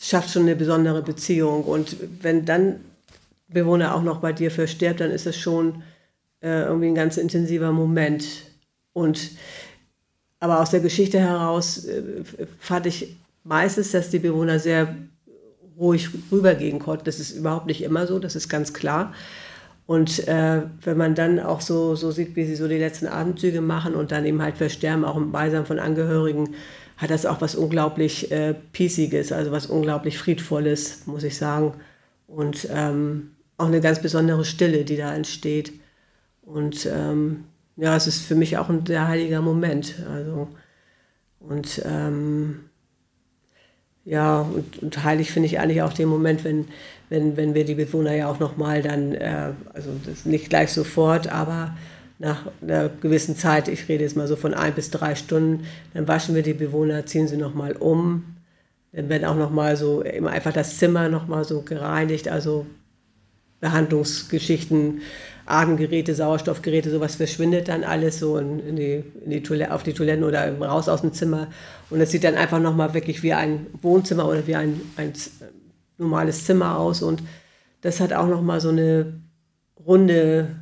[0.00, 1.64] schafft schon eine besondere Beziehung.
[1.64, 2.80] Und wenn dann
[3.48, 5.82] Bewohner auch noch bei dir verstirbt, dann ist es schon
[6.42, 8.24] äh, irgendwie ein ganz intensiver Moment
[8.92, 9.30] und
[10.40, 12.02] aber aus der Geschichte heraus äh,
[12.58, 14.96] fand ich meistens, dass die Bewohner sehr
[15.78, 17.04] ruhig rübergehen konnten.
[17.04, 19.12] Das ist überhaupt nicht immer so, das ist ganz klar.
[19.86, 23.60] Und äh, wenn man dann auch so, so sieht, wie sie so die letzten Atemzüge
[23.60, 26.54] machen und dann eben halt versterben, auch im Beisein von Angehörigen,
[26.96, 31.74] hat das auch was unglaublich äh, Peaciges, also was unglaublich Friedvolles, muss ich sagen.
[32.28, 35.72] Und ähm, auch eine ganz besondere Stille, die da entsteht.
[36.42, 37.44] Und ähm,
[37.80, 39.94] ja, es ist für mich auch ein sehr heiliger Moment.
[40.12, 40.48] Also,
[41.40, 42.60] und ähm,
[44.04, 46.68] ja, und, und heilig finde ich eigentlich auch den Moment, wenn,
[47.08, 51.28] wenn, wenn wir die Bewohner ja auch nochmal dann, äh, also das nicht gleich sofort,
[51.32, 51.76] aber
[52.18, 55.64] nach einer gewissen Zeit, ich rede jetzt mal so von ein bis drei Stunden,
[55.94, 58.36] dann waschen wir die Bewohner, ziehen sie nochmal um.
[58.92, 62.66] Dann werden auch nochmal so, immer einfach das Zimmer nochmal so gereinigt, also
[63.60, 65.00] Behandlungsgeschichten
[65.50, 69.92] Atemgeräte, Sauerstoffgeräte, sowas verschwindet dann alles so in, in die, in die Toilette, auf die
[69.92, 71.48] Toiletten oder raus aus dem Zimmer.
[71.90, 75.12] Und es sieht dann einfach nochmal wirklich wie ein Wohnzimmer oder wie ein, ein
[75.98, 77.02] normales Zimmer aus.
[77.02, 77.22] Und
[77.80, 79.20] das hat auch nochmal so eine
[79.84, 80.56] runde,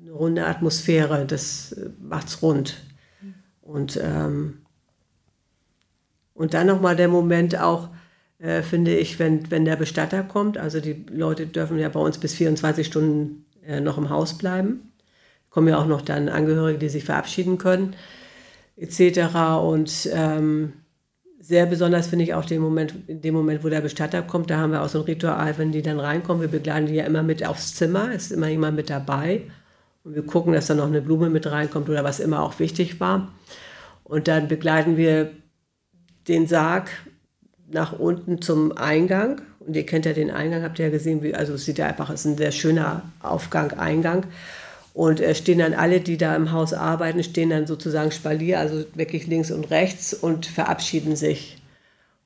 [0.00, 1.26] eine runde Atmosphäre.
[1.26, 2.82] Das äh, macht's rund.
[3.60, 4.58] Und, ähm,
[6.34, 7.88] und dann nochmal der Moment auch,
[8.38, 10.58] äh, finde ich, wenn, wenn der Bestatter kommt.
[10.58, 14.92] Also die Leute dürfen ja bei uns bis 24 Stunden äh, noch im Haus bleiben.
[15.50, 17.96] Kommen ja auch noch dann Angehörige, die sich verabschieden können,
[18.76, 19.34] etc.
[19.62, 20.74] Und ähm,
[21.40, 24.58] sehr besonders finde ich auch den Moment, in dem Moment, wo der Bestatter kommt, da
[24.58, 27.22] haben wir auch so ein Ritual, wenn die dann reinkommen, wir begleiten die ja immer
[27.22, 29.42] mit aufs Zimmer, ist immer jemand mit dabei
[30.04, 33.00] und wir gucken, dass da noch eine Blume mit reinkommt oder was immer auch wichtig
[33.00, 33.32] war.
[34.04, 35.30] Und dann begleiten wir
[36.28, 36.90] den Sarg
[37.68, 39.42] nach unten zum Eingang.
[39.74, 42.10] Ihr kennt ja den Eingang, habt ihr ja gesehen, wie, also es sieht ja einfach,
[42.10, 44.24] es ist ein sehr schöner Aufgang, Eingang.
[44.92, 48.84] Und äh, stehen dann alle, die da im Haus arbeiten, stehen dann sozusagen Spalier, also
[48.94, 51.58] wirklich links und rechts und verabschieden sich.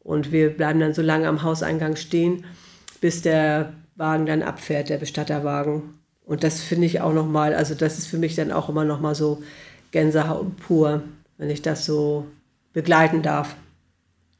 [0.02, 2.44] Und wir bleiben dann so lange am Hauseingang stehen,
[3.00, 5.82] bis der Wagen dann abfährt, der Bestatterwagen.
[6.26, 9.14] Und das finde ich auch nochmal, also das ist für mich dann auch immer nochmal
[9.14, 9.42] so
[9.90, 11.02] Gänsehaut pur,
[11.38, 12.26] wenn ich das so
[12.72, 13.56] begleiten darf.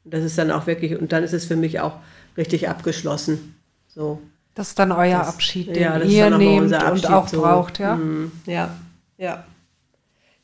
[0.03, 1.93] Und das ist dann auch wirklich, und dann ist es für mich auch
[2.37, 3.55] richtig abgeschlossen.
[3.87, 4.21] So.
[4.53, 7.41] Das ist dann euer das, Abschied, den ja, ihr nehmt Abschied, und auch so.
[7.41, 7.95] braucht, ja?
[7.95, 8.75] Mm, ja,
[9.17, 9.45] ja.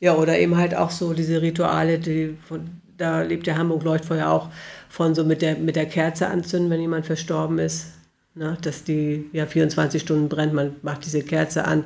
[0.00, 2.68] Ja, oder eben halt auch so diese Rituale, die von,
[2.98, 4.50] da lebt der Hamburg Leuchtfeuer auch
[4.88, 7.92] von so mit der, mit der Kerze anzünden, wenn jemand verstorben ist.
[8.34, 11.84] Ne, dass die ja 24 Stunden brennt, man macht diese Kerze an,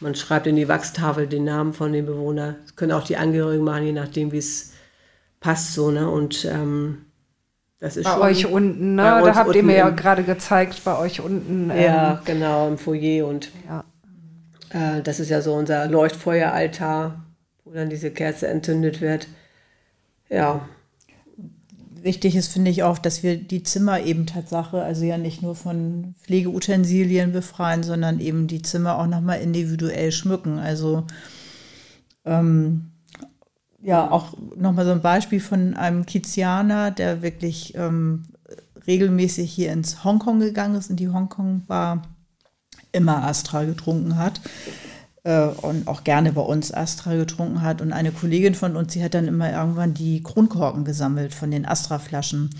[0.00, 2.56] man schreibt in die Wachstafel den Namen von dem Bewohner.
[2.62, 4.72] Das können auch die Angehörigen machen, je nachdem, wie es
[5.38, 6.08] passt so, ne?
[6.10, 7.03] Und ähm,
[7.80, 9.02] das ist bei schon, euch unten, ne?
[9.02, 11.70] Da habt ihr mir ja gerade gezeigt, bei euch unten.
[11.70, 13.84] Ähm, ja, genau, im Foyer und ja.
[14.70, 17.24] äh, das ist ja so unser Leuchtfeueraltar,
[17.64, 19.28] wo dann diese Kerze entzündet wird.
[20.28, 20.68] Ja.
[22.00, 25.54] Wichtig ist, finde ich auch, dass wir die Zimmer eben Tatsache, also ja nicht nur
[25.54, 30.58] von Pflegeutensilien befreien, sondern eben die Zimmer auch nochmal individuell schmücken.
[30.58, 31.06] Also
[32.26, 32.90] ähm,
[33.84, 38.24] ja auch nochmal so ein Beispiel von einem Kizianer, der wirklich ähm,
[38.86, 42.02] regelmäßig hier ins Hongkong gegangen ist, in die Hongkong-Bar,
[42.92, 44.40] immer Astra getrunken hat
[45.24, 47.82] äh, und auch gerne bei uns Astra getrunken hat.
[47.82, 51.66] Und eine Kollegin von uns, die hat dann immer irgendwann die Kronkorken gesammelt von den
[51.66, 52.50] Astra-Flaschen.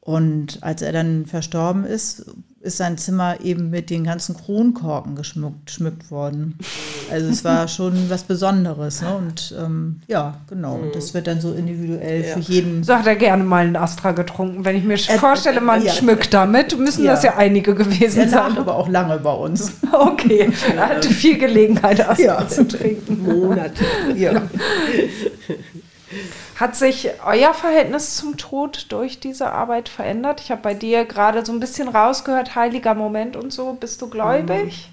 [0.00, 2.24] Und als er dann verstorben ist,
[2.62, 6.58] ist sein Zimmer eben mit den ganzen Kronkorken geschmückt, geschmückt worden.
[7.10, 9.00] Also es war schon was Besonderes.
[9.00, 9.16] Ne?
[9.16, 10.74] Und ähm, ja, genau.
[10.74, 12.34] Und das wird dann so individuell ja.
[12.34, 12.84] für jeden.
[12.84, 14.64] So hat er gerne mal einen Astra getrunken.
[14.64, 15.92] Wenn ich mir äh, vorstelle, man ja.
[15.92, 17.12] schmückt damit, müssen ja.
[17.12, 18.58] das ja einige gewesen er sein.
[18.58, 19.72] aber auch lange bei uns.
[19.92, 23.22] Okay, er hatte viel Gelegenheit, Astra zu trinken.
[23.22, 23.84] Monate.
[24.16, 24.42] Ja.
[26.60, 30.42] Hat sich euer Verhältnis zum Tod durch diese Arbeit verändert?
[30.42, 33.72] Ich habe bei dir gerade so ein bisschen rausgehört, heiliger Moment und so.
[33.72, 34.90] Bist du gläubig?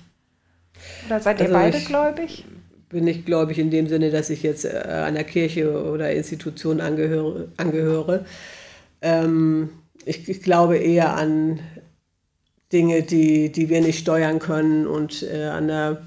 [1.05, 2.45] Oder seid ihr also beide gläubig?
[2.87, 7.49] Bin nicht gläubig in dem Sinne, dass ich jetzt äh, einer Kirche oder Institution angehöre.
[7.57, 8.23] angehöre.
[9.01, 9.71] Ähm,
[10.05, 11.59] ich, ich, glaube eher an
[12.71, 16.01] Dinge, die, die wir nicht steuern können und äh, an der,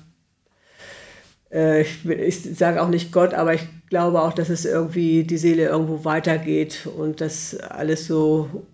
[1.52, 5.36] äh, ich, ich sage auch nicht Gott, aber ich glaube auch, dass es irgendwie die
[5.36, 8.64] Seele irgendwo weitergeht und dass alles so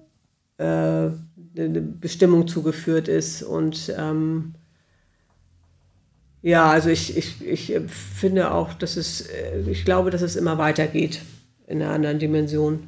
[0.58, 3.42] äh, eine Bestimmung zugeführt ist.
[3.42, 4.54] Und ähm,
[6.42, 10.58] ja, also ich, ich, ich finde auch, dass es, äh, ich glaube, dass es immer
[10.58, 11.22] weitergeht
[11.66, 12.86] in einer anderen Dimension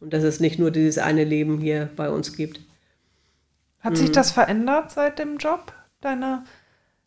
[0.00, 2.60] und dass es nicht nur dieses eine Leben hier bei uns gibt.
[3.80, 4.12] Hat sich mhm.
[4.12, 5.72] das verändert seit dem Job?
[6.02, 6.44] Deine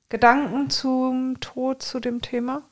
[0.10, 2.64] Gedanken zum Tod, zu dem Thema?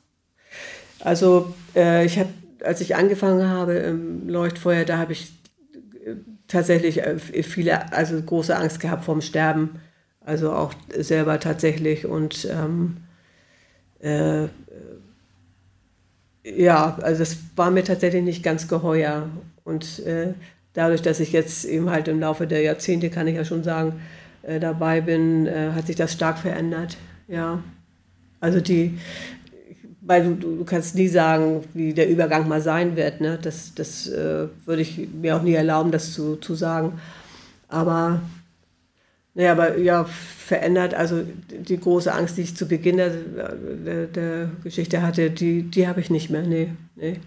[1.02, 2.30] Also äh, ich habe,
[2.64, 5.32] als ich angefangen habe im Leuchtfeuer, da habe ich
[6.04, 6.14] äh,
[6.48, 9.80] tatsächlich äh, viele, also große Angst gehabt vorm Sterben.
[10.24, 12.98] Also auch selber tatsächlich und ähm,
[13.98, 14.46] äh,
[16.44, 19.28] ja, also es war mir tatsächlich nicht ganz geheuer.
[19.64, 20.34] Und äh,
[20.74, 24.00] dadurch, dass ich jetzt eben halt im Laufe der Jahrzehnte, kann ich ja schon sagen,
[24.42, 26.96] äh, dabei bin, äh, hat sich das stark verändert.
[27.28, 27.62] Ja.
[28.40, 28.98] Also die,
[30.04, 33.20] weil du, du kannst nie sagen, wie der Übergang mal sein wird.
[33.20, 33.38] Ne?
[33.40, 37.00] Das, das äh, würde ich mir auch nie erlauben, das zu, zu sagen.
[37.68, 38.20] Aber,
[39.34, 44.50] naja, aber ja, verändert, also die große Angst, die ich zu Beginn der, der, der
[44.64, 46.42] Geschichte hatte, die, die habe ich nicht mehr.
[46.42, 47.20] Nee, nee.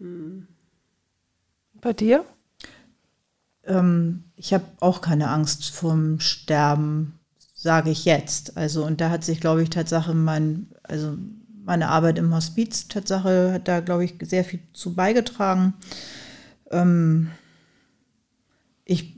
[0.00, 0.48] Hm.
[1.80, 2.24] Bei dir?
[3.64, 7.16] Ähm, ich habe auch keine Angst vorm Sterben
[7.66, 8.56] sage ich jetzt.
[8.56, 11.16] Also, und da hat sich, glaube ich, Tatsache mein, also
[11.64, 15.74] meine Arbeit im Hospiz, Tatsache, hat da, glaube ich, sehr viel zu beigetragen.
[16.70, 17.30] Ähm,
[18.84, 19.16] ich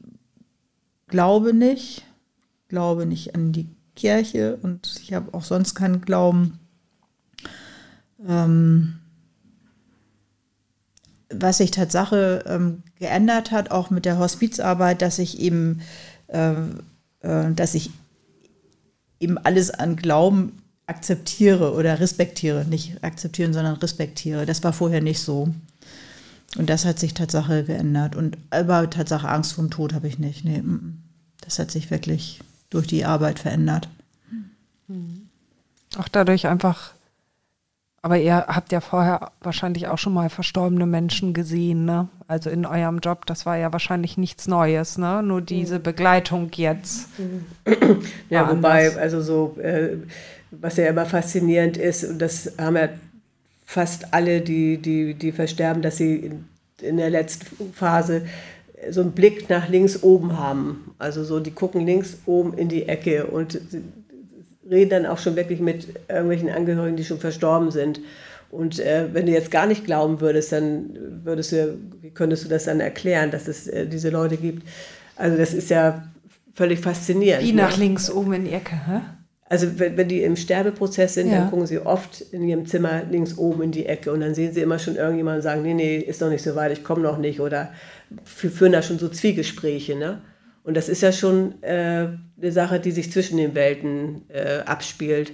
[1.06, 2.06] glaube nicht,
[2.68, 6.58] glaube nicht an die Kirche und ich habe auch sonst keinen Glauben.
[8.26, 8.98] Ähm,
[11.30, 15.82] was sich Tatsache ähm, geändert hat, auch mit der Hospizarbeit, dass ich eben,
[16.28, 16.54] äh,
[17.20, 17.90] äh, dass ich
[19.20, 22.64] eben alles an Glauben akzeptiere oder respektiere.
[22.64, 24.46] Nicht akzeptieren, sondern respektiere.
[24.46, 25.48] Das war vorher nicht so.
[26.56, 28.16] Und das hat sich Tatsache geändert.
[28.16, 30.44] Und aber Tatsache Angst vorm Tod habe ich nicht.
[30.44, 30.62] Nee,
[31.42, 33.88] das hat sich wirklich durch die Arbeit verändert.
[35.98, 36.92] Auch dadurch einfach,
[38.00, 42.08] aber ihr habt ja vorher wahrscheinlich auch schon mal verstorbene Menschen gesehen, ne?
[42.26, 45.22] Also in eurem Job, das war ja wahrscheinlich nichts Neues, ne?
[45.22, 47.08] Nur diese Begleitung jetzt.
[48.30, 49.96] Ja, wobei, also so, äh,
[50.50, 52.88] was ja immer faszinierend ist, und das haben ja
[53.64, 56.44] fast alle, die, die, die versterben, dass sie in,
[56.80, 58.22] in der letzten Phase
[58.90, 60.94] so einen Blick nach links oben haben.
[60.98, 63.60] Also so, die gucken links oben in die Ecke und
[64.68, 68.00] reden dann auch schon wirklich mit irgendwelchen Angehörigen, die schon verstorben sind.
[68.50, 72.48] Und äh, wenn du jetzt gar nicht glauben würdest, dann würdest du, wie könntest du
[72.48, 74.66] das dann erklären, dass es äh, diese Leute gibt?
[75.16, 76.08] Also das ist ja
[76.54, 77.44] völlig faszinierend.
[77.44, 77.84] Wie nach ne?
[77.84, 79.00] links oben in die Ecke, hä?
[79.50, 81.38] Also wenn, wenn die im Sterbeprozess sind, ja.
[81.38, 84.52] dann gucken sie oft in ihrem Zimmer links oben in die Ecke und dann sehen
[84.52, 87.18] sie immer schon irgendjemanden sagen, nee, nee, ist noch nicht so weit, ich komme noch
[87.18, 87.72] nicht oder
[88.24, 89.96] führen da schon so Zwiegespräche.
[89.96, 90.20] Ne?
[90.64, 92.08] Und das ist ja schon äh,
[92.40, 95.32] eine Sache, die sich zwischen den Welten äh, abspielt.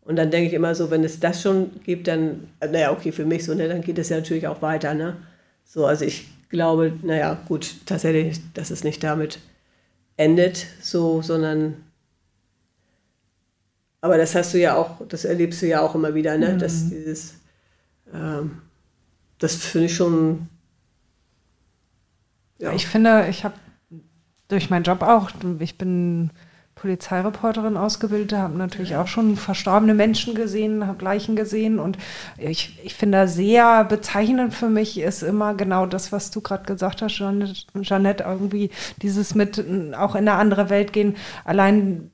[0.00, 3.26] Und dann denke ich immer so, wenn es das schon gibt, dann, naja, okay, für
[3.26, 4.94] mich so, ne, dann geht es ja natürlich auch weiter.
[4.94, 5.18] Ne?
[5.64, 9.38] So, also ich glaube, naja, gut, tatsächlich, dass es nicht damit
[10.16, 11.76] endet, so, sondern
[14.02, 16.50] aber das hast du ja auch, das erlebst du ja auch immer wieder, ne?
[16.50, 16.58] Mhm.
[16.58, 17.34] Dass dieses,
[18.12, 18.60] ähm,
[19.38, 20.48] das finde ich schon.
[22.58, 22.72] Ja.
[22.72, 23.54] Ich finde, ich habe
[24.48, 25.30] durch meinen Job auch,
[25.60, 26.30] ich bin
[26.74, 31.96] Polizeireporterin ausgebildet, habe natürlich auch schon verstorbene Menschen gesehen, habe Leichen gesehen und
[32.38, 37.02] ich, ich finde sehr bezeichnend für mich ist immer genau das, was du gerade gesagt
[37.02, 37.22] hast,
[37.82, 39.64] Jeanette, irgendwie dieses mit
[39.96, 42.10] auch in eine andere Welt gehen, allein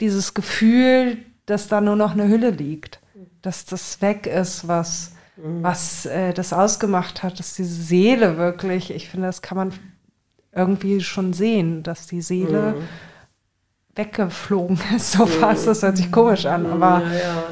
[0.00, 3.00] dieses Gefühl, dass da nur noch eine Hülle liegt,
[3.42, 5.62] dass das weg ist, was, mhm.
[5.62, 9.72] was äh, das ausgemacht hat, dass diese Seele wirklich, ich finde, das kann man
[10.52, 12.88] irgendwie schon sehen, dass die Seele mhm.
[13.94, 16.82] weggeflogen ist, so fast, das hört sich komisch an, mhm.
[16.82, 17.44] aber ja, ja.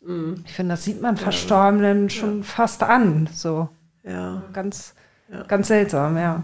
[0.00, 0.42] Mhm.
[0.46, 3.68] ich finde, das sieht man Verstorbenen schon fast an, so.
[4.04, 4.42] Ja.
[4.52, 4.94] Ganz,
[5.46, 6.42] ganz seltsam, ja.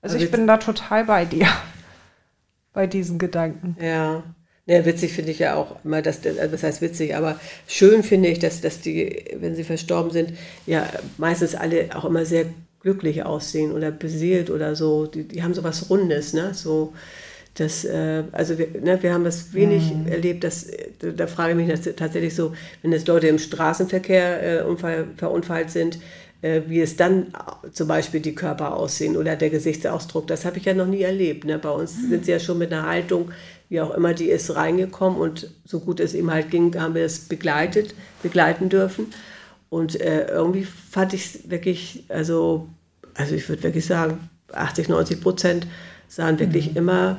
[0.00, 1.48] Also, also ich bin da total bei dir,
[2.72, 3.76] bei diesen Gedanken.
[3.80, 4.22] Ja.
[4.66, 8.30] Ja, witzig finde ich ja auch immer, dass, das also heißt witzig, aber schön finde
[8.30, 10.32] ich, dass, dass die, wenn sie verstorben sind,
[10.66, 10.88] ja
[11.18, 12.46] meistens alle auch immer sehr
[12.80, 15.06] glücklich aussehen oder beseelt oder so.
[15.06, 16.54] Die, die haben so was Rundes, ne?
[16.54, 16.94] So,
[17.54, 20.06] das, äh, also wir, ne, wir haben das wenig mhm.
[20.06, 20.66] erlebt, dass,
[20.98, 22.52] da frage ich mich das tatsächlich so,
[22.82, 25.98] wenn jetzt Leute im Straßenverkehr äh, unfall, verunfallt sind,
[26.42, 27.28] äh, wie es dann
[27.72, 31.44] zum Beispiel die Körper aussehen oder der Gesichtsausdruck, das habe ich ja noch nie erlebt.
[31.44, 31.58] Ne?
[31.58, 32.10] Bei uns mhm.
[32.10, 33.30] sind sie ja schon mit einer Haltung,
[33.68, 37.04] wie auch immer, die ist reingekommen und so gut es ihm halt ging, haben wir
[37.04, 39.06] es begleitet, begleiten dürfen.
[39.70, 42.68] Und äh, irgendwie fand ich es wirklich, also,
[43.14, 45.66] also ich würde wirklich sagen, 80, 90 Prozent
[46.08, 46.76] sahen wirklich mhm.
[46.76, 47.18] immer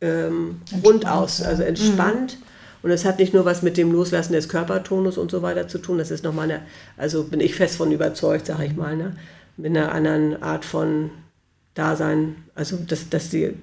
[0.00, 2.38] ähm, rund aus, also entspannt.
[2.38, 2.44] Mhm.
[2.82, 5.78] Und es hat nicht nur was mit dem Loslassen des Körpertonus und so weiter zu
[5.78, 6.62] tun, das ist nochmal eine,
[6.96, 9.16] also bin ich fest von überzeugt, sage ich mal, ne?
[9.56, 11.10] mit einer anderen Art von
[11.74, 13.54] Dasein, also dass, dass die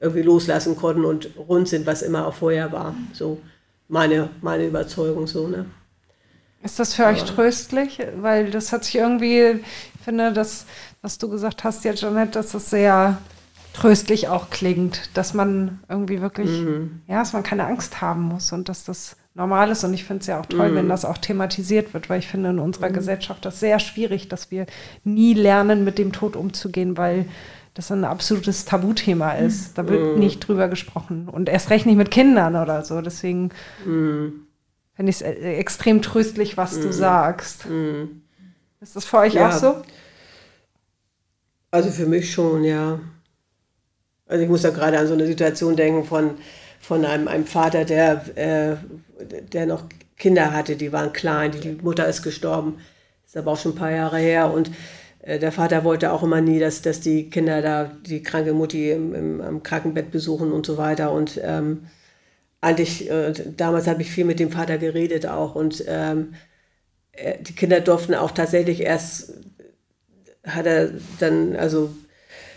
[0.00, 2.94] irgendwie loslassen konnten und rund sind, was immer auch vorher war.
[3.12, 3.40] So
[3.88, 5.66] meine, meine Überzeugung so, ne?
[6.62, 8.00] Ist das für Aber euch tröstlich?
[8.20, 9.60] Weil das hat sich irgendwie,
[9.94, 10.66] ich finde, das,
[11.02, 13.18] was du gesagt hast, ja, Janet, dass das sehr
[13.74, 17.02] tröstlich auch klingt, dass man irgendwie wirklich, mhm.
[17.06, 19.84] ja, dass man keine Angst haben muss und dass das normal ist.
[19.84, 20.74] Und ich finde es ja auch toll, mhm.
[20.74, 22.94] wenn das auch thematisiert wird, weil ich finde in unserer mhm.
[22.94, 24.66] Gesellschaft das sehr schwierig, dass wir
[25.04, 27.26] nie lernen, mit dem Tod umzugehen, weil
[27.78, 29.78] das ein absolutes Tabuthema ist.
[29.78, 30.18] Da wird mm.
[30.18, 31.28] nicht drüber gesprochen.
[31.28, 33.00] Und erst recht nicht mit Kindern oder so.
[33.00, 33.50] Deswegen
[33.86, 34.30] mm.
[34.94, 36.82] finde ich es äh, extrem tröstlich, was mm.
[36.82, 37.66] du sagst.
[37.66, 38.22] Mm.
[38.80, 39.48] Ist das für euch ja.
[39.48, 39.82] auch so?
[41.70, 42.98] Also für mich schon, ja.
[44.26, 46.32] Also ich muss da gerade an so eine Situation denken von,
[46.80, 48.76] von einem, einem Vater, der, äh,
[49.52, 49.84] der noch
[50.16, 52.78] Kinder hatte, die waren klein, die, die Mutter ist gestorben,
[53.24, 54.72] ist aber auch schon ein paar Jahre her und
[55.36, 59.14] der Vater wollte auch immer nie, dass, dass die Kinder da die kranke Mutti im,
[59.14, 61.12] im, am Krankenbett besuchen und so weiter.
[61.12, 61.88] Und ähm,
[62.62, 65.54] eigentlich, äh, damals habe ich viel mit dem Vater geredet auch.
[65.54, 66.34] Und ähm,
[67.12, 69.34] äh, die Kinder durften auch tatsächlich erst,
[70.44, 71.90] hat er dann, also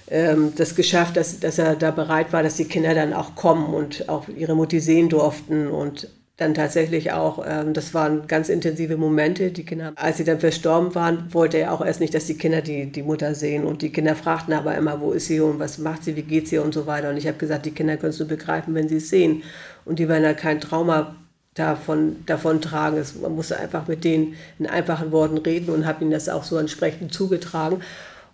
[0.10, 3.74] ähm, das geschafft, dass, dass er da bereit war, dass die Kinder dann auch kommen
[3.74, 5.68] und auch ihre Mutti sehen durften.
[5.68, 6.10] Und
[6.42, 9.52] dann tatsächlich auch, ähm, das waren ganz intensive Momente.
[9.52, 12.62] Die Kinder, als sie dann verstorben waren, wollte er auch erst nicht, dass die Kinder
[12.62, 13.64] die, die Mutter sehen.
[13.64, 16.48] Und die Kinder fragten aber immer, wo ist sie und was macht sie, wie geht
[16.48, 17.10] sie und so weiter.
[17.12, 19.44] Und ich habe gesagt, die Kinder können es nur begreifen, wenn sie es sehen.
[19.86, 21.16] Und die werden da kein Trauma
[21.54, 22.98] davon, davon tragen.
[22.98, 26.44] Es, man musste einfach mit denen in einfachen Worten reden und habe ihnen das auch
[26.44, 27.82] so entsprechend zugetragen.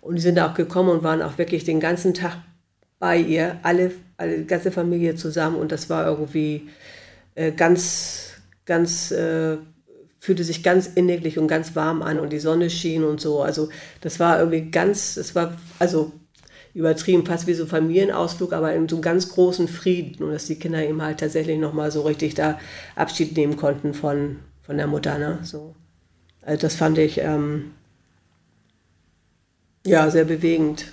[0.00, 2.38] Und die sind auch gekommen und waren auch wirklich den ganzen Tag
[2.98, 5.56] bei ihr, alle, alle ganze Familie zusammen.
[5.56, 6.68] Und das war irgendwie
[7.38, 8.32] äh, ganz,
[8.66, 9.58] ganz, äh,
[10.18, 13.40] fühlte sich ganz inniglich und ganz warm an und die Sonne schien und so.
[13.42, 13.68] Also
[14.00, 16.12] das war irgendwie ganz, es war, also
[16.74, 20.58] übertrieben, fast wie so Familienausflug, aber in so einem ganz großen Frieden und dass die
[20.58, 22.58] Kinder eben halt tatsächlich nochmal so richtig da
[22.96, 25.16] Abschied nehmen konnten von, von der Mutter.
[25.18, 25.38] Ne?
[25.42, 25.76] So.
[26.42, 27.72] Also das fand ich ähm,
[29.86, 30.86] ja sehr bewegend.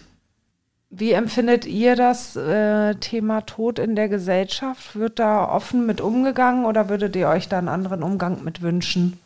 [0.97, 4.95] Wie empfindet ihr das äh, Thema Tod in der Gesellschaft?
[4.95, 9.19] Wird da offen mit umgegangen oder würdet ihr euch da einen anderen Umgang mit wünschen?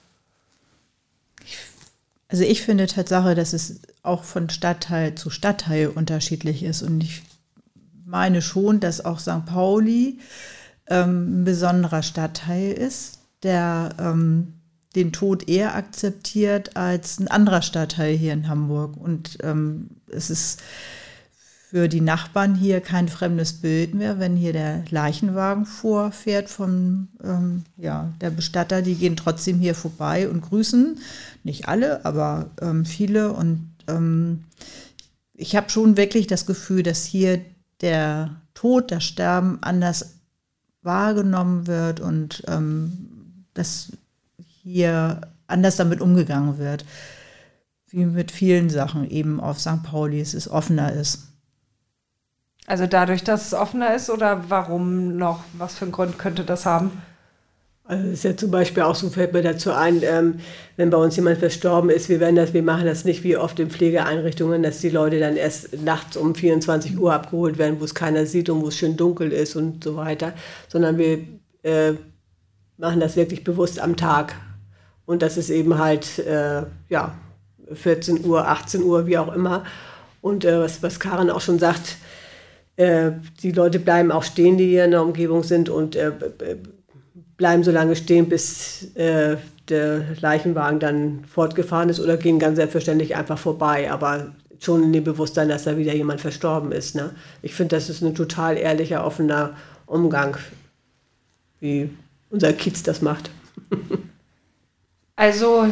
[2.28, 6.82] Also ich finde Tatsache, dass es auch von Stadtteil zu Stadtteil unterschiedlich ist.
[6.82, 7.22] Und ich
[8.04, 9.46] meine schon, dass auch St.
[9.46, 10.18] Pauli
[10.88, 14.56] ähm, ein besonderer Stadtteil ist, der ähm,
[14.96, 18.98] den Tod eher akzeptiert als ein anderer Stadtteil hier in Hamburg.
[18.98, 20.64] Und ähm, es ist
[21.70, 27.64] für die Nachbarn hier kein fremdes Bild mehr, wenn hier der Leichenwagen vorfährt von ähm,
[27.78, 28.82] ja, der Bestatter.
[28.82, 30.98] Die gehen trotzdem hier vorbei und grüßen.
[31.44, 33.34] Nicht alle, aber ähm, viele.
[33.34, 34.46] Und ähm,
[35.36, 37.40] ich habe schon wirklich das Gefühl, dass hier
[37.82, 40.16] der Tod, das Sterben anders
[40.82, 43.92] wahrgenommen wird und ähm, dass
[44.64, 46.84] hier anders damit umgegangen wird.
[47.90, 49.84] Wie mit vielen Sachen eben auf St.
[49.84, 51.29] Pauli, es ist offener ist.
[52.70, 55.44] Also dadurch, dass es offener ist oder warum noch?
[55.58, 56.92] Was für einen Grund könnte das haben?
[57.84, 60.40] Also ist ja zum Beispiel auch so, fällt mir dazu ein, ähm,
[60.78, 63.60] wenn bei uns jemand verstorben ist, wir werden das, wir machen das nicht wie oft
[63.60, 67.96] in Pflegeeinrichtungen, dass die Leute dann erst nachts um 24 Uhr abgeholt werden, wo es
[67.96, 70.34] keiner sieht und wo es schön dunkel ist und so weiter,
[70.68, 71.24] sondern wir
[71.64, 71.94] äh,
[72.78, 74.36] machen das wirklich bewusst am Tag.
[75.08, 77.16] Und das ist eben halt, äh, ja,
[77.74, 79.64] 14 Uhr, 18 Uhr, wie auch immer.
[80.22, 81.98] Und äh, was, was Karin auch schon sagt,
[82.80, 83.12] äh,
[83.44, 86.14] die Leute bleiben auch stehen, die hier in der Umgebung sind und äh,
[87.36, 89.36] bleiben so lange stehen, bis äh,
[89.68, 95.04] der Leichenwagen dann fortgefahren ist oder gehen ganz selbstverständlich einfach vorbei, aber schon in dem
[95.04, 96.96] Bewusstsein, dass da wieder jemand verstorben ist.
[96.96, 97.12] Ne?
[97.42, 100.38] Ich finde, das ist ein total ehrlicher, offener Umgang,
[101.60, 101.90] wie
[102.30, 103.30] unser Kiez das macht.
[105.18, 105.68] also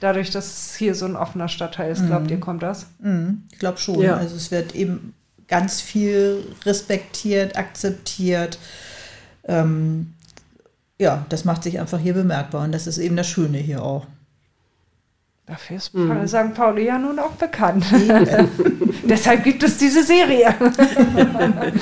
[0.00, 2.30] dadurch, dass es hier so ein offener Stadtteil ist, glaubt mhm.
[2.30, 2.86] ihr, kommt das?
[3.00, 3.44] Mhm.
[3.52, 4.00] Ich glaube schon.
[4.00, 4.16] Ja.
[4.16, 5.14] Also es wird eben
[5.48, 8.58] ganz viel respektiert, akzeptiert.
[9.44, 10.14] Ähm,
[10.98, 14.06] ja, das macht sich einfach hier bemerkbar und das ist eben das Schöne hier auch.
[15.46, 16.28] Dafür ist mhm.
[16.28, 16.52] St.
[16.54, 17.86] Pauli ja nun auch bekannt.
[19.04, 20.54] Deshalb gibt es diese Serie.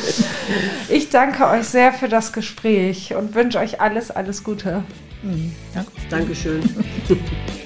[0.89, 4.85] ich danke euch sehr für das Gespräch und wünsche euch alles, alles Gute.
[5.23, 5.53] Mhm.
[5.75, 5.85] Ja.
[6.09, 6.63] Dankeschön.